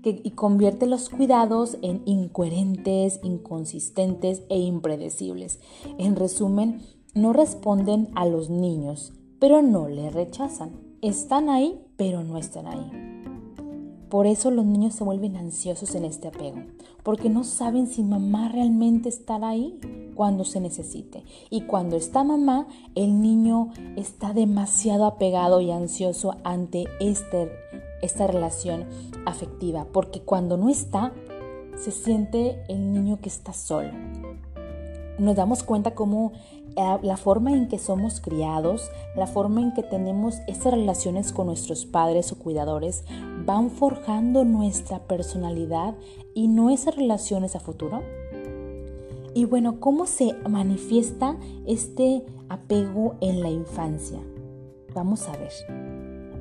y 0.03 0.31
convierte 0.31 0.87
los 0.87 1.09
cuidados 1.09 1.77
en 1.81 2.01
incoherentes, 2.05 3.19
inconsistentes 3.21 4.43
e 4.49 4.57
impredecibles. 4.57 5.59
En 5.97 6.15
resumen, 6.15 6.81
no 7.21 7.33
responden 7.33 8.09
a 8.15 8.25
los 8.25 8.49
niños, 8.49 9.13
pero 9.39 9.61
no 9.61 9.87
le 9.87 10.09
rechazan. 10.09 10.71
Están 11.01 11.49
ahí, 11.49 11.79
pero 11.97 12.23
no 12.23 12.37
están 12.37 12.67
ahí. 12.67 13.09
Por 14.09 14.25
eso 14.25 14.49
los 14.49 14.65
niños 14.65 14.95
se 14.95 15.03
vuelven 15.03 15.35
ansiosos 15.35 15.93
en 15.93 16.03
este 16.03 16.29
apego, 16.29 16.63
porque 17.03 17.29
no 17.29 17.43
saben 17.43 17.87
si 17.87 18.03
mamá 18.03 18.49
realmente 18.49 19.07
estará 19.07 19.49
ahí 19.49 19.79
cuando 20.15 20.45
se 20.45 20.59
necesite. 20.59 21.23
Y 21.51 21.61
cuando 21.61 21.95
está 21.95 22.23
mamá, 22.23 22.67
el 22.95 23.21
niño 23.21 23.69
está 23.95 24.33
demasiado 24.33 25.05
apegado 25.05 25.61
y 25.61 25.71
ansioso 25.71 26.37
ante 26.43 26.85
este, 26.99 27.51
esta 28.01 28.25
relación 28.25 28.85
afectiva, 29.25 29.85
porque 29.93 30.21
cuando 30.21 30.57
no 30.57 30.69
está, 30.69 31.13
se 31.77 31.91
siente 31.91 32.63
el 32.67 32.91
niño 32.91 33.19
que 33.21 33.29
está 33.29 33.53
solo. 33.53 33.91
Nos 35.19 35.35
damos 35.35 35.63
cuenta 35.63 35.95
cómo 35.95 36.31
la 36.75 37.17
forma 37.17 37.51
en 37.51 37.67
que 37.67 37.77
somos 37.77 38.21
criados, 38.21 38.89
la 39.15 39.27
forma 39.27 39.61
en 39.61 39.73
que 39.73 39.83
tenemos 39.83 40.35
estas 40.47 40.73
relaciones 40.73 41.33
con 41.33 41.47
nuestros 41.47 41.85
padres 41.85 42.31
o 42.31 42.39
cuidadores, 42.39 43.03
van 43.45 43.69
forjando 43.69 44.45
nuestra 44.45 44.99
personalidad 44.99 45.95
y 46.33 46.47
nuestras 46.47 46.95
relaciones 46.95 47.55
a 47.55 47.59
futuro. 47.59 48.01
Y 49.33 49.45
bueno, 49.45 49.79
¿cómo 49.79 50.05
se 50.05 50.33
manifiesta 50.47 51.37
este 51.67 52.25
apego 52.47 53.15
en 53.19 53.41
la 53.41 53.49
infancia? 53.49 54.19
Vamos 54.93 55.27
a 55.27 55.33
ver. 55.33 55.51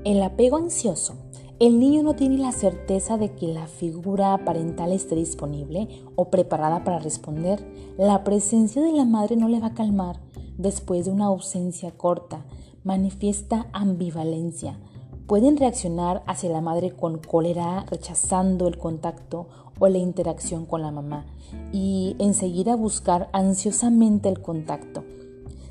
El 0.04 0.22
apego 0.22 0.56
ansioso 0.56 1.16
el 1.60 1.80
niño 1.80 2.04
no 2.04 2.14
tiene 2.14 2.38
la 2.38 2.52
certeza 2.52 3.18
de 3.18 3.32
que 3.34 3.48
la 3.48 3.66
figura 3.66 4.44
parental 4.44 4.92
esté 4.92 5.16
disponible 5.16 5.88
o 6.14 6.26
preparada 6.26 6.84
para 6.84 7.00
responder. 7.00 7.66
La 7.98 8.22
presencia 8.22 8.80
de 8.80 8.92
la 8.92 9.04
madre 9.04 9.34
no 9.34 9.48
le 9.48 9.58
va 9.58 9.68
a 9.68 9.74
calmar 9.74 10.20
después 10.56 11.06
de 11.06 11.10
una 11.10 11.26
ausencia 11.26 11.90
corta. 11.90 12.44
Manifiesta 12.84 13.66
ambivalencia. 13.72 14.78
Pueden 15.26 15.56
reaccionar 15.56 16.22
hacia 16.26 16.48
la 16.48 16.60
madre 16.60 16.92
con 16.92 17.18
cólera, 17.18 17.84
rechazando 17.90 18.68
el 18.68 18.78
contacto 18.78 19.48
o 19.80 19.88
la 19.88 19.98
interacción 19.98 20.64
con 20.64 20.82
la 20.82 20.92
mamá 20.92 21.26
y 21.72 22.14
enseguida 22.20 22.76
buscar 22.76 23.30
ansiosamente 23.32 24.28
el 24.28 24.40
contacto. 24.40 25.02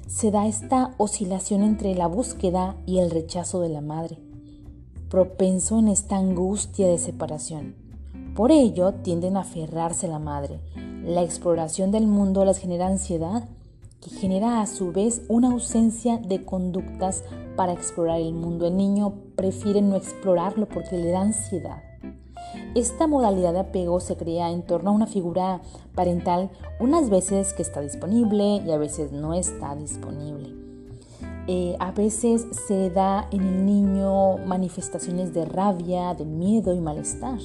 Se 0.06 0.32
da 0.32 0.48
esta 0.48 0.96
oscilación 0.98 1.64
entre 1.64 1.96
la 1.96 2.08
búsqueda 2.08 2.76
y 2.86 3.00
el 3.00 3.10
rechazo 3.10 3.62
de 3.62 3.70
la 3.70 3.82
madre 3.82 4.27
propenso 5.10 5.80
en 5.80 5.88
esta 5.88 6.18
angustia 6.18 6.88
de 6.88 6.98
separación. 6.98 7.76
Por 8.36 8.52
ello 8.52 8.94
tienden 8.94 9.38
a 9.38 9.42
aferrarse 9.42 10.08
a 10.08 10.10
la 10.10 10.20
madre. 10.20 10.60
La 11.04 11.24
exploración 11.24 11.92
del 11.92 12.08
mundo 12.08 12.46
les 12.46 12.60
genera 12.60 12.88
ansiedad 12.88 13.48
que 14.02 14.10
genera 14.12 14.62
a 14.62 14.68
su 14.68 14.92
vez 14.92 15.24
una 15.28 15.52
ausencia 15.52 16.18
de 16.18 16.46
conductas 16.46 17.24
para 17.56 17.74
explorar 17.74 18.20
el 18.20 18.34
mundo. 18.34 18.68
El 18.68 18.78
niño 18.78 19.14
prefiere 19.36 19.82
no 19.82 19.96
explorarlo 19.96 20.68
porque 20.68 20.98
le 20.98 21.10
da 21.10 21.22
ansiedad. 21.22 21.82
Esta 22.76 23.08
modalidad 23.08 23.54
de 23.54 23.60
apego 23.60 24.00
se 24.00 24.16
crea 24.18 24.52
en 24.52 24.64
torno 24.64 24.92
a 24.92 24.94
una 24.94 25.08
figura 25.08 25.62
parental 25.96 26.52
unas 26.80 27.10
veces 27.10 27.54
que 27.54 27.64
está 27.64 27.82
disponible 27.82 28.62
y 28.66 28.72
a 28.72 28.78
veces 28.78 29.12
no 29.12 29.34
está 29.34 29.76
disponible. 29.76 30.57
Eh, 31.48 31.76
a 31.80 31.92
veces 31.92 32.46
se 32.68 32.90
da 32.90 33.28
en 33.32 33.42
el 33.42 33.66
niño 33.66 34.38
manifestaciones 34.46 35.34
de 35.34 35.46
rabia, 35.46 36.14
de 36.14 36.26
miedo 36.26 36.74
y 36.74 36.82
malestar. 36.82 37.40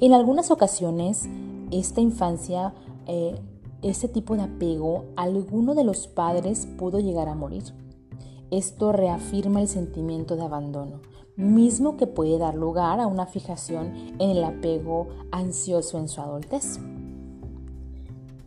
En 0.00 0.12
algunas 0.12 0.50
ocasiones, 0.50 1.28
esta 1.70 2.00
infancia 2.00 2.72
eh, 3.06 3.40
ese 3.82 4.08
tipo 4.08 4.36
de 4.36 4.42
apego, 4.42 5.06
alguno 5.16 5.74
de 5.74 5.84
los 5.84 6.06
padres 6.06 6.66
pudo 6.78 7.00
llegar 7.00 7.28
a 7.28 7.34
morir. 7.34 7.64
Esto 8.50 8.92
reafirma 8.92 9.60
el 9.60 9.68
sentimiento 9.68 10.36
de 10.36 10.42
abandono, 10.42 11.00
mismo 11.36 11.96
que 11.96 12.06
puede 12.06 12.38
dar 12.38 12.54
lugar 12.54 13.00
a 13.00 13.06
una 13.06 13.26
fijación 13.26 13.92
en 14.18 14.30
el 14.30 14.44
apego 14.44 15.08
ansioso 15.32 15.98
en 15.98 16.08
su 16.08 16.20
adultez. 16.20 16.78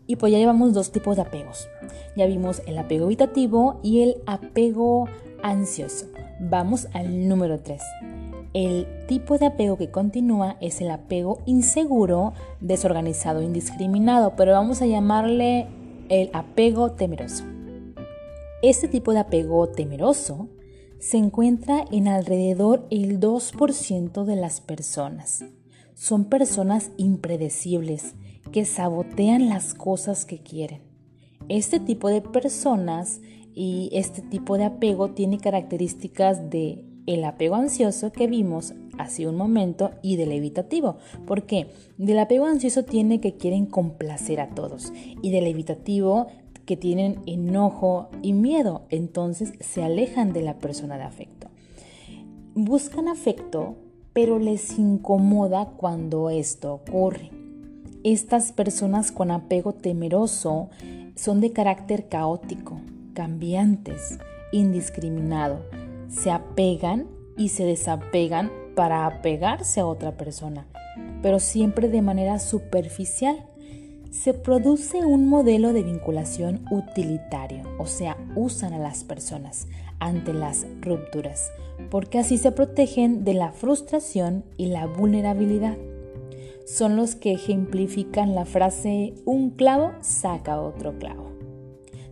Y 0.07 0.17
pues 0.17 0.31
ya 0.31 0.37
llevamos 0.37 0.73
dos 0.73 0.91
tipos 0.91 1.15
de 1.15 1.23
apegos. 1.23 1.67
Ya 2.15 2.25
vimos 2.25 2.61
el 2.67 2.77
apego 2.77 3.05
evitativo 3.05 3.79
y 3.81 4.01
el 4.01 4.17
apego 4.25 5.07
ansioso. 5.41 6.07
Vamos 6.39 6.87
al 6.93 7.27
número 7.27 7.59
3. 7.59 7.81
El 8.53 8.87
tipo 9.07 9.37
de 9.37 9.47
apego 9.47 9.77
que 9.77 9.91
continúa 9.91 10.57
es 10.61 10.79
el 10.79 10.89
apego 10.89 11.39
inseguro, 11.45 12.33
desorganizado, 12.61 13.41
indiscriminado, 13.41 14.35
pero 14.37 14.53
vamos 14.53 14.81
a 14.81 14.85
llamarle 14.85 15.67
el 16.09 16.29
apego 16.33 16.91
temeroso. 16.91 17.43
Este 18.61 18.87
tipo 18.87 19.11
de 19.11 19.19
apego 19.19 19.67
temeroso 19.67 20.47
se 20.99 21.17
encuentra 21.17 21.85
en 21.91 22.07
alrededor 22.07 22.87
el 22.89 23.19
2% 23.19 24.23
de 24.23 24.35
las 24.35 24.61
personas. 24.61 25.43
Son 25.93 26.25
personas 26.25 26.91
impredecibles 26.97 28.15
que 28.51 28.65
sabotean 28.65 29.49
las 29.49 29.73
cosas 29.73 30.25
que 30.25 30.39
quieren. 30.39 30.81
Este 31.47 31.79
tipo 31.79 32.09
de 32.09 32.21
personas 32.21 33.21
y 33.53 33.89
este 33.93 34.21
tipo 34.21 34.57
de 34.57 34.65
apego 34.65 35.11
tiene 35.11 35.37
características 35.37 36.49
de 36.49 36.85
el 37.05 37.23
apego 37.23 37.55
ansioso 37.55 38.11
que 38.11 38.27
vimos 38.27 38.73
hace 38.97 39.27
un 39.27 39.35
momento 39.35 39.91
y 40.01 40.15
del 40.15 40.31
evitativo. 40.31 40.97
¿Por 41.27 41.43
qué? 41.45 41.67
Del 41.97 42.19
apego 42.19 42.45
ansioso 42.45 42.83
tiene 42.83 43.21
que 43.21 43.37
quieren 43.37 43.65
complacer 43.65 44.39
a 44.39 44.49
todos 44.49 44.91
y 45.21 45.31
del 45.31 45.45
evitativo 45.47 46.27
que 46.65 46.77
tienen 46.77 47.21
enojo 47.27 48.09
y 48.23 48.33
miedo, 48.33 48.85
entonces 48.89 49.53
se 49.59 49.83
alejan 49.83 50.33
de 50.33 50.41
la 50.41 50.57
persona 50.57 50.97
de 50.97 51.03
afecto. 51.03 51.47
Buscan 52.55 53.07
afecto, 53.07 53.75
pero 54.13 54.39
les 54.39 54.79
incomoda 54.79 55.73
cuando 55.77 56.31
esto 56.31 56.73
ocurre. 56.73 57.44
Estas 58.05 58.51
personas 58.51 59.11
con 59.11 59.31
apego 59.31 59.73
temeroso 59.73 60.69
son 61.15 61.41
de 61.41 61.51
carácter 61.51 62.07
caótico, 62.07 62.79
cambiantes, 63.13 64.19
indiscriminado 64.51 65.59
se 66.15 66.31
apegan 66.31 67.07
y 67.37 67.49
se 67.49 67.65
desapegan 67.65 68.51
para 68.75 69.05
apegarse 69.05 69.79
a 69.79 69.85
otra 69.85 70.17
persona, 70.17 70.67
pero 71.21 71.39
siempre 71.39 71.89
de 71.89 72.01
manera 72.01 72.39
superficial. 72.39 73.45
Se 74.11 74.33
produce 74.33 75.05
un 75.05 75.27
modelo 75.27 75.73
de 75.73 75.83
vinculación 75.83 76.65
utilitario, 76.71 77.63
o 77.77 77.85
sea, 77.85 78.15
usan 78.35 78.73
a 78.73 78.79
las 78.79 79.03
personas 79.03 79.67
ante 79.99 80.33
las 80.33 80.65
rupturas, 80.79 81.51
porque 81.89 82.19
así 82.19 82.37
se 82.37 82.53
protegen 82.53 83.25
de 83.25 83.33
la 83.33 83.51
frustración 83.51 84.45
y 84.57 84.67
la 84.67 84.85
vulnerabilidad. 84.85 85.75
Son 86.65 86.95
los 86.95 87.15
que 87.15 87.31
ejemplifican 87.31 88.33
la 88.33 88.43
frase 88.43 89.13
un 89.25 89.51
clavo 89.51 89.93
saca 90.01 90.59
otro 90.59 90.97
clavo. 90.97 91.31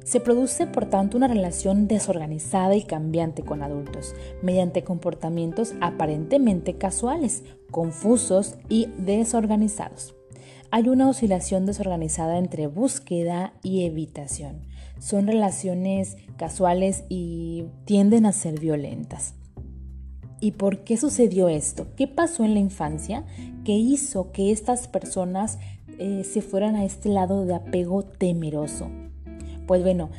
Se 0.03 0.19
produce, 0.19 0.67
por 0.67 0.85
tanto, 0.85 1.17
una 1.17 1.27
relación 1.27 1.87
desorganizada 1.87 2.75
y 2.75 2.83
cambiante 2.83 3.41
con 3.41 3.63
adultos, 3.63 4.13
mediante 4.43 4.83
comportamientos 4.83 5.73
aparentemente 5.81 6.77
casuales, 6.77 7.43
confusos 7.71 8.55
y 8.69 8.89
desorganizados. 8.97 10.13
Hay 10.69 10.89
una 10.89 11.09
oscilación 11.09 11.65
desorganizada 11.65 12.37
entre 12.37 12.67
búsqueda 12.67 13.53
y 13.63 13.85
evitación. 13.85 14.61
Son 14.99 15.25
relaciones 15.25 16.17
casuales 16.37 17.05
y 17.09 17.65
tienden 17.85 18.25
a 18.27 18.33
ser 18.33 18.59
violentas. 18.59 19.33
¿Y 20.43 20.51
por 20.51 20.79
qué 20.79 20.97
sucedió 20.97 21.47
esto? 21.47 21.87
¿Qué 21.95 22.05
pasó 22.05 22.43
en 22.43 22.53
la 22.53 22.59
infancia 22.59 23.23
que 23.63 23.71
hizo 23.71 24.33
que 24.33 24.51
estas 24.51 24.89
personas 24.89 25.57
eh, 25.99 26.25
se 26.25 26.41
fueran 26.41 26.75
a 26.75 26.83
este 26.83 27.07
lado 27.07 27.45
de 27.45 27.55
apego 27.55 28.03
temeroso? 28.03 28.89
Pues 29.67 29.83
bueno, 29.83 30.09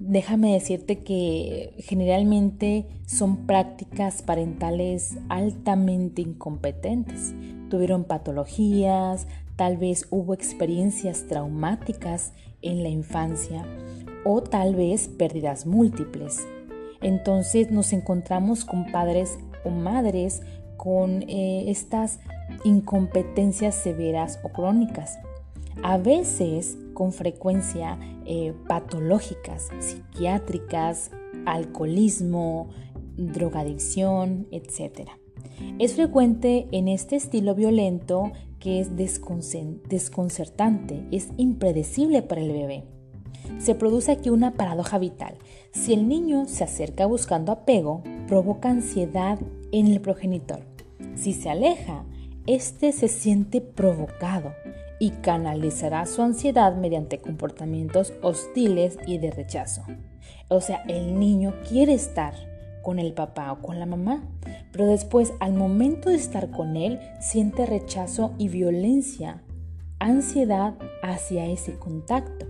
déjame 0.00 0.54
decirte 0.54 1.04
que 1.04 1.72
generalmente 1.78 2.88
son 3.06 3.46
prácticas 3.46 4.22
parentales 4.22 5.18
altamente 5.28 6.20
incompetentes. 6.20 7.32
Tuvieron 7.68 8.02
patologías, 8.02 9.28
tal 9.54 9.76
vez 9.76 10.08
hubo 10.10 10.34
experiencias 10.34 11.28
traumáticas 11.28 12.32
en 12.60 12.82
la 12.82 12.88
infancia 12.88 13.64
o 14.24 14.42
tal 14.42 14.74
vez 14.74 15.06
pérdidas 15.06 15.64
múltiples. 15.64 16.40
Entonces 17.02 17.70
nos 17.70 17.92
encontramos 17.92 18.64
con 18.64 18.90
padres 18.90 19.38
o 19.64 19.70
madres 19.70 20.42
con 20.76 21.22
eh, 21.22 21.64
estas 21.68 22.20
incompetencias 22.64 23.74
severas 23.74 24.38
o 24.42 24.48
crónicas. 24.48 25.18
A 25.82 25.98
veces 25.98 26.78
con 26.94 27.12
frecuencia 27.12 27.98
eh, 28.26 28.54
patológicas, 28.68 29.68
psiquiátricas, 29.78 31.10
alcoholismo, 31.46 32.68
drogadicción, 33.16 34.46
etc. 34.50 35.08
Es 35.78 35.94
frecuente 35.94 36.68
en 36.72 36.88
este 36.88 37.16
estilo 37.16 37.54
violento 37.54 38.32
que 38.58 38.80
es 38.80 38.96
desconcertante, 38.96 41.06
es 41.10 41.28
impredecible 41.38 42.20
para 42.22 42.42
el 42.42 42.52
bebé. 42.52 42.84
Se 43.58 43.74
produce 43.74 44.12
aquí 44.12 44.30
una 44.30 44.52
paradoja 44.52 44.98
vital. 44.98 45.34
Si 45.72 45.92
el 45.92 46.08
niño 46.08 46.46
se 46.46 46.64
acerca 46.64 47.06
buscando 47.06 47.52
apego, 47.52 48.02
provoca 48.26 48.70
ansiedad 48.70 49.38
en 49.72 49.86
el 49.86 50.00
progenitor. 50.00 50.60
Si 51.14 51.32
se 51.32 51.50
aleja, 51.50 52.04
éste 52.46 52.92
se 52.92 53.08
siente 53.08 53.60
provocado 53.60 54.52
y 54.98 55.10
canalizará 55.10 56.06
su 56.06 56.22
ansiedad 56.22 56.76
mediante 56.76 57.18
comportamientos 57.18 58.12
hostiles 58.22 58.98
y 59.06 59.18
de 59.18 59.30
rechazo. 59.30 59.82
O 60.48 60.60
sea, 60.60 60.82
el 60.88 61.18
niño 61.18 61.54
quiere 61.68 61.94
estar 61.94 62.34
con 62.82 62.98
el 62.98 63.12
papá 63.12 63.52
o 63.52 63.62
con 63.62 63.78
la 63.78 63.86
mamá, 63.86 64.22
pero 64.72 64.86
después 64.86 65.32
al 65.40 65.54
momento 65.54 66.10
de 66.10 66.16
estar 66.16 66.50
con 66.50 66.76
él 66.76 67.00
siente 67.20 67.66
rechazo 67.66 68.32
y 68.38 68.48
violencia, 68.48 69.42
ansiedad 69.98 70.74
hacia 71.02 71.46
ese 71.46 71.78
contacto. 71.78 72.46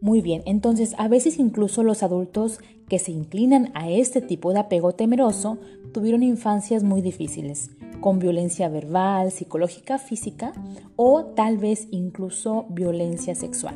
Muy 0.00 0.20
bien, 0.20 0.42
entonces 0.46 0.94
a 0.96 1.08
veces 1.08 1.38
incluso 1.38 1.82
los 1.82 2.04
adultos 2.04 2.60
que 2.88 3.00
se 3.00 3.10
inclinan 3.10 3.72
a 3.74 3.90
este 3.90 4.20
tipo 4.20 4.52
de 4.52 4.60
apego 4.60 4.92
temeroso 4.92 5.58
tuvieron 5.92 6.22
infancias 6.22 6.84
muy 6.84 7.02
difíciles, 7.02 7.70
con 8.00 8.20
violencia 8.20 8.68
verbal, 8.68 9.32
psicológica, 9.32 9.98
física 9.98 10.52
o 10.94 11.24
tal 11.24 11.58
vez 11.58 11.88
incluso 11.90 12.66
violencia 12.70 13.34
sexual. 13.34 13.74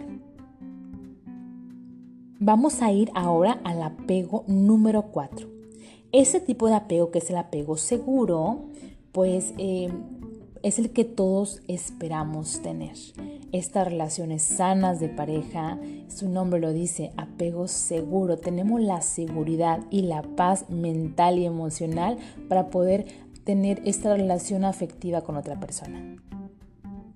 Vamos 2.39 2.83
a 2.83 2.93
ir 2.93 3.11
ahora 3.15 3.61
al 3.65 3.83
apego 3.83 4.45
número 4.47 5.03
4. 5.13 5.49
Ese 6.13 6.41
tipo 6.41 6.69
de 6.69 6.75
apego 6.75 7.11
que 7.11 7.19
es 7.19 7.31
el 7.31 7.37
apego 7.37 7.77
seguro, 7.77 8.67
pues 9.13 9.55
eh, 9.59 9.89
es 10.63 10.79
el 10.79 10.91
que 10.91 11.05
todos 11.05 11.61
esperamos 11.69 12.63
tener. 12.63 12.97
Estas 13.53 13.89
relaciones 13.89 14.43
sanas 14.43 15.01
de 15.01 15.09
pareja, 15.09 15.79
su 16.09 16.29
nombre 16.29 16.61
lo 16.61 16.73
dice, 16.73 17.13
apego 17.17 17.69
seguro. 17.69 18.39
Tenemos 18.39 18.81
la 18.81 19.03
seguridad 19.03 19.81
y 19.91 20.03
la 20.03 20.23
paz 20.23 20.71
mental 20.71 21.39
y 21.39 21.47
emocional 21.47 22.19
para 22.49 22.71
poder 22.71 23.07
tener 23.45 23.83
esta 23.85 24.15
relación 24.15 24.65
afectiva 24.65 25.23
con 25.23 25.37
otra 25.37 25.59
persona. 25.59 26.17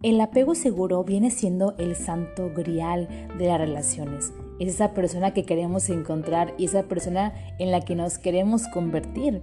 El 0.03 0.21
apego 0.21 0.55
seguro 0.55 1.05
viene 1.05 1.31
siendo 1.31 1.75
el 1.79 1.97
santo 1.97 2.53
grial 2.55 3.09
de 3.39 3.47
las 3.47 3.59
relaciones. 3.59 4.33
Es 4.59 4.69
esa 4.69 4.93
persona 4.93 5.33
que 5.33 5.45
queremos 5.45 5.89
encontrar 5.89 6.55
y 6.59 6.67
esa 6.67 6.85
persona 6.85 7.33
en 7.59 7.71
la 7.71 7.81
que 7.81 7.95
nos 7.95 8.19
queremos 8.19 8.69
convertir. 8.69 9.43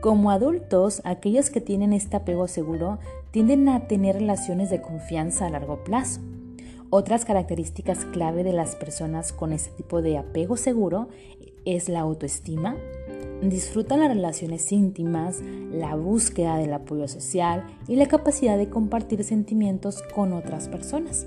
Como 0.00 0.30
adultos, 0.30 1.02
aquellos 1.04 1.50
que 1.50 1.60
tienen 1.60 1.92
este 1.92 2.16
apego 2.16 2.48
seguro 2.48 2.98
tienden 3.30 3.68
a 3.68 3.86
tener 3.86 4.16
relaciones 4.16 4.70
de 4.70 4.80
confianza 4.80 5.46
a 5.46 5.50
largo 5.50 5.84
plazo. 5.84 6.20
Otras 6.90 7.24
características 7.24 8.06
clave 8.06 8.44
de 8.44 8.52
las 8.52 8.74
personas 8.74 9.32
con 9.32 9.52
este 9.52 9.70
tipo 9.76 10.00
de 10.00 10.16
apego 10.16 10.56
seguro 10.56 11.08
es 11.66 11.90
la 11.90 12.00
autoestima, 12.00 12.76
disfrutan 13.42 14.00
las 14.00 14.08
relaciones 14.08 14.72
íntimas, 14.72 15.42
la 15.70 15.94
búsqueda 15.96 16.56
del 16.56 16.72
apoyo 16.72 17.06
social 17.06 17.66
y 17.86 17.96
la 17.96 18.06
capacidad 18.06 18.56
de 18.56 18.70
compartir 18.70 19.22
sentimientos 19.22 20.02
con 20.14 20.32
otras 20.32 20.68
personas. 20.68 21.26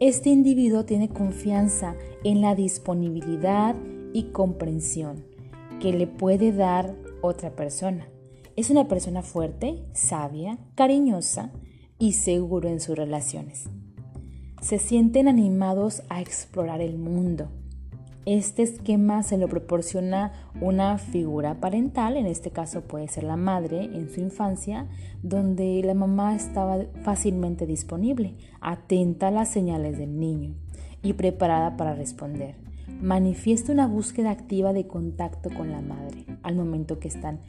Este 0.00 0.30
individuo 0.30 0.84
tiene 0.84 1.08
confianza 1.08 1.94
en 2.24 2.40
la 2.40 2.56
disponibilidad 2.56 3.76
y 4.12 4.24
comprensión 4.32 5.24
que 5.80 5.92
le 5.92 6.06
puede 6.06 6.52
dar 6.52 6.94
otra 7.22 7.54
persona. 7.54 8.08
Es 8.56 8.70
una 8.70 8.88
persona 8.88 9.22
fuerte, 9.22 9.84
sabia, 9.92 10.58
cariñosa 10.74 11.50
y 11.98 12.12
seguro 12.12 12.68
en 12.68 12.80
sus 12.80 12.96
relaciones. 12.96 13.64
Se 14.62 14.78
sienten 14.78 15.28
animados 15.28 16.02
a 16.08 16.20
explorar 16.20 16.80
el 16.80 16.98
mundo 16.98 17.48
este 18.26 18.62
esquema 18.62 19.22
se 19.22 19.36
lo 19.36 19.48
proporciona 19.48 20.32
una 20.58 20.96
figura 20.96 21.60
parental, 21.60 22.16
en 22.16 22.24
este 22.24 22.50
caso 22.50 22.80
puede 22.80 23.06
ser 23.08 23.24
la 23.24 23.36
madre 23.36 23.84
en 23.84 24.08
su 24.08 24.20
infancia, 24.20 24.88
donde 25.22 25.82
la 25.84 25.92
mamá 25.92 26.34
estaba 26.34 26.78
fácilmente 27.02 27.66
disponible, 27.66 28.34
atenta 28.62 29.28
a 29.28 29.30
las 29.30 29.50
señales 29.50 29.98
del 29.98 30.18
niño 30.18 30.54
y 31.02 31.12
preparada 31.12 31.76
para 31.76 31.94
responder. 31.94 32.56
Manifiesta 33.02 33.72
una 33.72 33.86
búsqueda 33.86 34.30
activa 34.30 34.72
de 34.72 34.86
contacto 34.86 35.50
con 35.50 35.70
la 35.70 35.82
madre 35.82 36.24
al 36.42 36.56
momento 36.56 36.98
que 36.98 37.08
están 37.08 37.40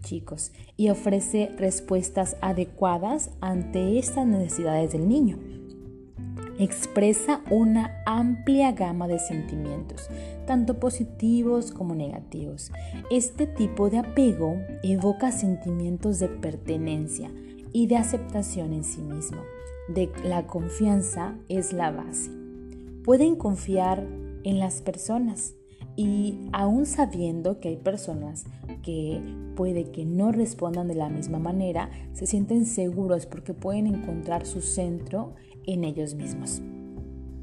chicos 0.00 0.52
y 0.76 0.90
ofrece 0.90 1.50
respuestas 1.56 2.36
adecuadas 2.40 3.30
ante 3.40 3.98
estas 3.98 4.26
necesidades 4.26 4.92
del 4.92 5.08
niño 5.08 5.38
expresa 6.58 7.42
una 7.50 8.02
amplia 8.06 8.72
gama 8.72 9.08
de 9.08 9.18
sentimientos, 9.18 10.08
tanto 10.46 10.78
positivos 10.78 11.72
como 11.72 11.94
negativos. 11.94 12.72
Este 13.10 13.46
tipo 13.46 13.90
de 13.90 13.98
apego 13.98 14.56
evoca 14.82 15.32
sentimientos 15.32 16.18
de 16.18 16.28
pertenencia 16.28 17.30
y 17.72 17.86
de 17.86 17.96
aceptación 17.96 18.72
en 18.72 18.84
sí 18.84 19.02
mismo. 19.02 19.42
De 19.88 20.10
la 20.24 20.46
confianza 20.46 21.36
es 21.48 21.72
la 21.72 21.90
base. 21.90 22.30
Pueden 23.04 23.36
confiar 23.36 24.06
en 24.44 24.58
las 24.58 24.80
personas 24.80 25.54
y 25.96 26.38
aún 26.52 26.84
sabiendo 26.86 27.58
que 27.58 27.68
hay 27.68 27.76
personas 27.76 28.44
que 28.82 29.20
puede 29.56 29.90
que 29.90 30.04
no 30.04 30.30
respondan 30.30 30.88
de 30.88 30.94
la 30.94 31.08
misma 31.08 31.38
manera, 31.38 31.90
se 32.12 32.26
sienten 32.26 32.66
seguros 32.66 33.26
porque 33.26 33.54
pueden 33.54 33.86
encontrar 33.86 34.46
su 34.46 34.60
centro 34.60 35.34
en 35.66 35.84
ellos 35.84 36.14
mismos. 36.14 36.60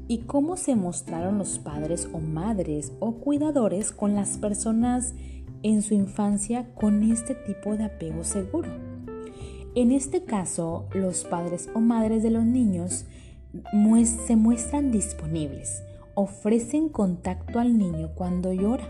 ¿Y 0.06 0.18
cómo 0.18 0.56
se 0.56 0.76
mostraron 0.76 1.38
los 1.38 1.58
padres 1.58 2.08
o 2.12 2.20
madres 2.20 2.92
o 3.00 3.14
cuidadores 3.14 3.90
con 3.90 4.14
las 4.14 4.38
personas 4.38 5.14
en 5.62 5.82
su 5.82 5.94
infancia 5.94 6.72
con 6.74 7.02
este 7.10 7.34
tipo 7.34 7.76
de 7.76 7.84
apego 7.84 8.22
seguro? 8.22 8.70
En 9.74 9.90
este 9.90 10.22
caso, 10.22 10.86
los 10.94 11.24
padres 11.24 11.68
o 11.74 11.80
madres 11.80 12.22
de 12.22 12.30
los 12.30 12.44
niños 12.44 13.06
se 14.26 14.36
muestran 14.36 14.92
disponibles, 14.92 15.82
ofrecen 16.14 16.88
contacto 16.88 17.58
al 17.58 17.78
niño 17.78 18.10
cuando 18.14 18.52
llora, 18.52 18.88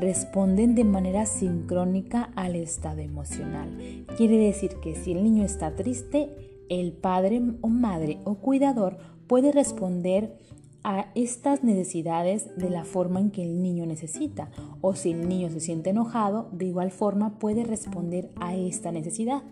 responden 0.00 0.74
de 0.74 0.84
manera 0.84 1.26
sincrónica 1.26 2.30
al 2.34 2.56
estado 2.56 3.00
emocional. 3.00 4.06
Quiere 4.16 4.38
decir 4.38 4.76
que 4.82 4.94
si 4.94 5.12
el 5.12 5.22
niño 5.22 5.44
está 5.44 5.76
triste, 5.76 6.30
el 6.68 6.92
padre 6.92 7.42
o 7.60 7.68
madre 7.68 8.18
o 8.24 8.36
cuidador 8.36 8.96
puede 9.26 9.52
responder 9.52 10.38
a 10.82 11.06
estas 11.14 11.62
necesidades 11.62 12.56
de 12.56 12.70
la 12.70 12.84
forma 12.84 13.20
en 13.20 13.30
que 13.30 13.42
el 13.42 13.62
niño 13.62 13.84
necesita 13.84 14.50
o 14.80 14.94
si 14.94 15.10
el 15.10 15.28
niño 15.28 15.50
se 15.50 15.60
siente 15.60 15.90
enojado, 15.90 16.48
de 16.52 16.66
igual 16.66 16.90
forma 16.90 17.38
puede 17.38 17.64
responder 17.64 18.30
a 18.36 18.54
esta 18.54 18.90
necesidad. 18.90 19.42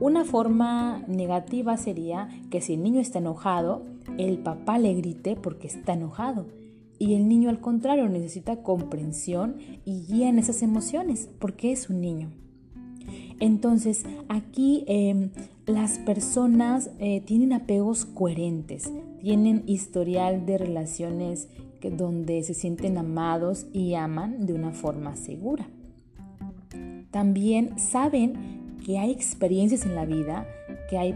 Una 0.00 0.24
forma 0.24 1.02
negativa 1.08 1.76
sería 1.76 2.28
que 2.50 2.60
si 2.60 2.74
el 2.74 2.82
niño 2.82 3.00
está 3.00 3.18
enojado, 3.18 3.84
el 4.18 4.38
papá 4.38 4.78
le 4.78 4.94
grite 4.94 5.36
porque 5.36 5.66
está 5.66 5.94
enojado 5.94 6.46
y 6.98 7.14
el 7.14 7.28
niño 7.28 7.48
al 7.48 7.60
contrario 7.60 8.08
necesita 8.08 8.62
comprensión 8.62 9.56
y 9.84 10.04
guía 10.04 10.28
en 10.28 10.38
esas 10.38 10.62
emociones 10.62 11.28
porque 11.38 11.72
es 11.72 11.88
un 11.88 12.00
niño. 12.00 12.30
Entonces, 13.40 14.04
aquí 14.28 14.84
em, 14.86 15.30
las 15.66 15.98
personas 15.98 16.90
eh, 16.98 17.22
tienen 17.22 17.54
apegos 17.54 18.04
coherentes, 18.04 18.92
tienen 19.22 19.62
historial 19.66 20.44
de 20.44 20.58
relaciones 20.58 21.48
donde 21.80 22.42
se 22.42 22.52
sienten 22.52 22.98
amados 22.98 23.66
y 23.72 23.94
aman 23.94 24.44
de 24.44 24.52
una 24.52 24.72
forma 24.72 25.16
segura. 25.16 25.66
También 27.10 27.78
saben 27.78 28.78
que 28.84 28.98
hay 28.98 29.10
experiencias 29.10 29.86
en 29.86 29.94
la 29.94 30.04
vida, 30.04 30.46
que 30.90 30.98
hay 30.98 31.14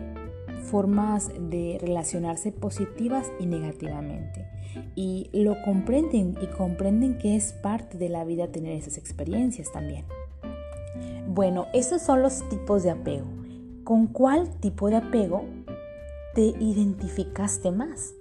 formas 0.65 1.31
de 1.39 1.79
relacionarse 1.81 2.53
positivas 2.53 3.31
y 3.39 3.47
negativamente. 3.47 4.47
Y 4.97 5.31
lo 5.33 5.63
comprenden 5.63 6.37
y 6.43 6.47
comprenden 6.47 7.19
que 7.19 7.37
es 7.37 7.53
parte 7.53 7.97
de 7.97 8.09
la 8.09 8.25
vida 8.25 8.49
tener 8.49 8.73
esas 8.73 8.99
experiencias 8.99 9.71
también. 9.71 10.05
Bueno, 11.29 11.67
esos 11.73 12.03
son 12.03 12.23
los 12.23 12.49
tipos 12.49 12.83
de 12.83 12.91
apego. 12.91 13.27
¿Con 13.85 14.07
cuál 14.07 14.51
tipo 14.61 14.89
de 14.89 14.97
apego 14.97 15.45
te 16.35 16.43
identificaste 16.43 17.71
más? 17.71 18.15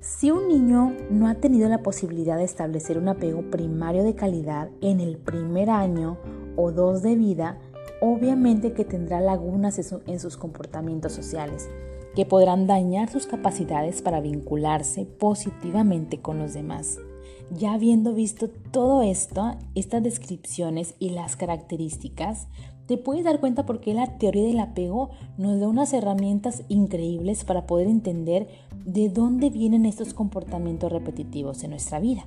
Si 0.00 0.30
un 0.30 0.48
niño 0.48 0.94
no 1.10 1.28
ha 1.28 1.34
tenido 1.34 1.68
la 1.68 1.82
posibilidad 1.82 2.36
de 2.36 2.44
establecer 2.44 2.98
un 2.98 3.08
apego 3.08 3.42
primario 3.50 4.04
de 4.04 4.14
calidad 4.14 4.70
en 4.80 5.00
el 5.00 5.16
primer 5.16 5.70
año 5.70 6.18
o 6.56 6.70
dos 6.70 7.02
de 7.02 7.16
vida, 7.16 7.58
obviamente 8.00 8.72
que 8.72 8.84
tendrá 8.84 9.20
lagunas 9.20 9.78
en 10.06 10.20
sus 10.20 10.36
comportamientos 10.36 11.12
sociales, 11.12 11.68
que 12.14 12.26
podrán 12.26 12.66
dañar 12.66 13.10
sus 13.10 13.26
capacidades 13.26 14.02
para 14.02 14.20
vincularse 14.20 15.04
positivamente 15.04 16.20
con 16.20 16.38
los 16.38 16.54
demás. 16.54 16.98
Ya 17.50 17.72
habiendo 17.72 18.12
visto 18.12 18.48
todo 18.48 19.02
esto, 19.02 19.56
estas 19.74 20.02
descripciones 20.02 20.94
y 20.98 21.10
las 21.10 21.36
características, 21.36 22.46
te 22.86 22.96
puedes 22.96 23.24
dar 23.24 23.40
cuenta 23.40 23.66
por 23.66 23.80
qué 23.80 23.94
la 23.94 24.18
teoría 24.18 24.44
del 24.44 24.60
apego 24.60 25.10
nos 25.36 25.60
da 25.60 25.68
unas 25.68 25.92
herramientas 25.92 26.62
increíbles 26.68 27.44
para 27.44 27.66
poder 27.66 27.86
entender 27.86 28.48
de 28.84 29.10
dónde 29.10 29.50
vienen 29.50 29.84
estos 29.84 30.14
comportamientos 30.14 30.90
repetitivos 30.90 31.62
en 31.64 31.70
nuestra 31.70 32.00
vida. 32.00 32.26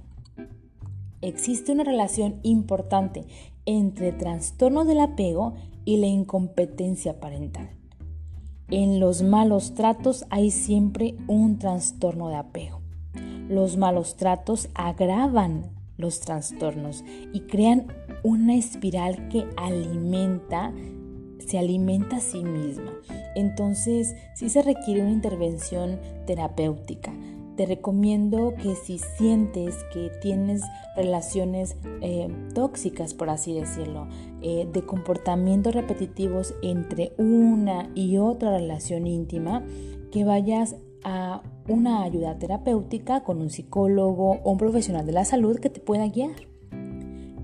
Existe 1.21 1.71
una 1.71 1.83
relación 1.83 2.39
importante 2.43 3.25
entre 3.65 4.11
trastornos 4.11 4.87
del 4.87 4.99
apego 4.99 5.53
y 5.85 5.97
la 5.97 6.07
incompetencia 6.07 7.19
parental. 7.19 7.69
En 8.69 8.99
los 8.99 9.21
malos 9.21 9.75
tratos 9.75 10.25
hay 10.29 10.49
siempre 10.49 11.15
un 11.27 11.59
trastorno 11.59 12.29
de 12.29 12.35
apego. 12.35 12.81
Los 13.49 13.77
malos 13.77 14.15
tratos 14.15 14.69
agravan 14.73 15.71
los 15.97 16.21
trastornos 16.21 17.03
y 17.33 17.41
crean 17.41 17.87
una 18.23 18.55
espiral 18.55 19.27
que 19.27 19.45
alimenta, 19.57 20.73
se 21.39 21.59
alimenta 21.59 22.17
a 22.17 22.21
sí 22.21 22.43
misma. 22.43 22.93
Entonces, 23.35 24.15
sí 24.35 24.49
se 24.49 24.61
requiere 24.61 25.01
una 25.01 25.11
intervención 25.11 25.99
terapéutica. 26.25 27.13
Te 27.61 27.67
recomiendo 27.67 28.55
que 28.55 28.73
si 28.73 28.97
sientes 28.97 29.75
que 29.93 30.09
tienes 30.19 30.63
relaciones 30.95 31.77
eh, 32.01 32.27
tóxicas, 32.55 33.13
por 33.13 33.29
así 33.29 33.53
decirlo, 33.53 34.07
eh, 34.41 34.67
de 34.73 34.83
comportamientos 34.83 35.75
repetitivos 35.75 36.55
entre 36.63 37.13
una 37.19 37.91
y 37.93 38.17
otra 38.17 38.57
relación 38.57 39.05
íntima, 39.05 39.63
que 40.11 40.23
vayas 40.23 40.75
a 41.03 41.43
una 41.67 42.01
ayuda 42.01 42.39
terapéutica 42.39 43.23
con 43.23 43.39
un 43.39 43.51
psicólogo 43.51 44.39
o 44.43 44.51
un 44.53 44.57
profesional 44.57 45.05
de 45.05 45.11
la 45.11 45.23
salud 45.23 45.59
que 45.59 45.69
te 45.69 45.81
pueda 45.81 46.07
guiar. 46.07 46.47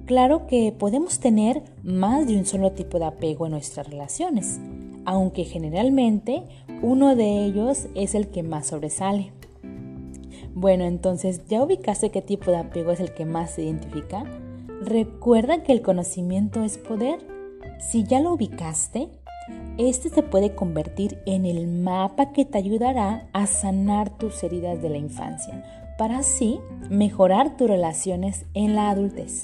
Claro 0.07 0.47
que 0.47 0.71
podemos 0.71 1.19
tener 1.19 1.61
más 1.83 2.25
de 2.25 2.37
un 2.39 2.47
solo 2.47 2.71
tipo 2.71 2.97
de 2.97 3.05
apego 3.05 3.45
en 3.45 3.51
nuestras 3.51 3.87
relaciones, 3.87 4.59
aunque 5.05 5.43
generalmente 5.43 6.41
uno 6.81 7.15
de 7.15 7.45
ellos 7.45 7.85
es 7.93 8.15
el 8.15 8.29
que 8.29 8.41
más 8.41 8.65
sobresale. 8.65 9.36
Bueno, 10.59 10.85
entonces, 10.85 11.45
¿ya 11.45 11.61
ubicaste 11.61 12.09
qué 12.09 12.23
tipo 12.23 12.49
de 12.49 12.57
apego 12.57 12.91
es 12.91 12.99
el 12.99 13.13
que 13.13 13.25
más 13.25 13.51
se 13.51 13.61
identifica? 13.61 14.23
Recuerda 14.81 15.61
que 15.61 15.71
el 15.71 15.83
conocimiento 15.83 16.63
es 16.63 16.79
poder. 16.79 17.19
Si 17.79 18.05
ya 18.05 18.21
lo 18.21 18.33
ubicaste, 18.33 19.07
este 19.77 20.09
se 20.09 20.23
puede 20.23 20.55
convertir 20.55 21.19
en 21.27 21.45
el 21.45 21.67
mapa 21.67 22.31
que 22.31 22.43
te 22.43 22.57
ayudará 22.57 23.29
a 23.33 23.45
sanar 23.45 24.17
tus 24.17 24.43
heridas 24.43 24.81
de 24.81 24.89
la 24.89 24.97
infancia, 24.97 25.63
para 25.99 26.17
así 26.17 26.59
mejorar 26.89 27.55
tus 27.55 27.69
relaciones 27.69 28.47
en 28.55 28.73
la 28.73 28.89
adultez. 28.89 29.43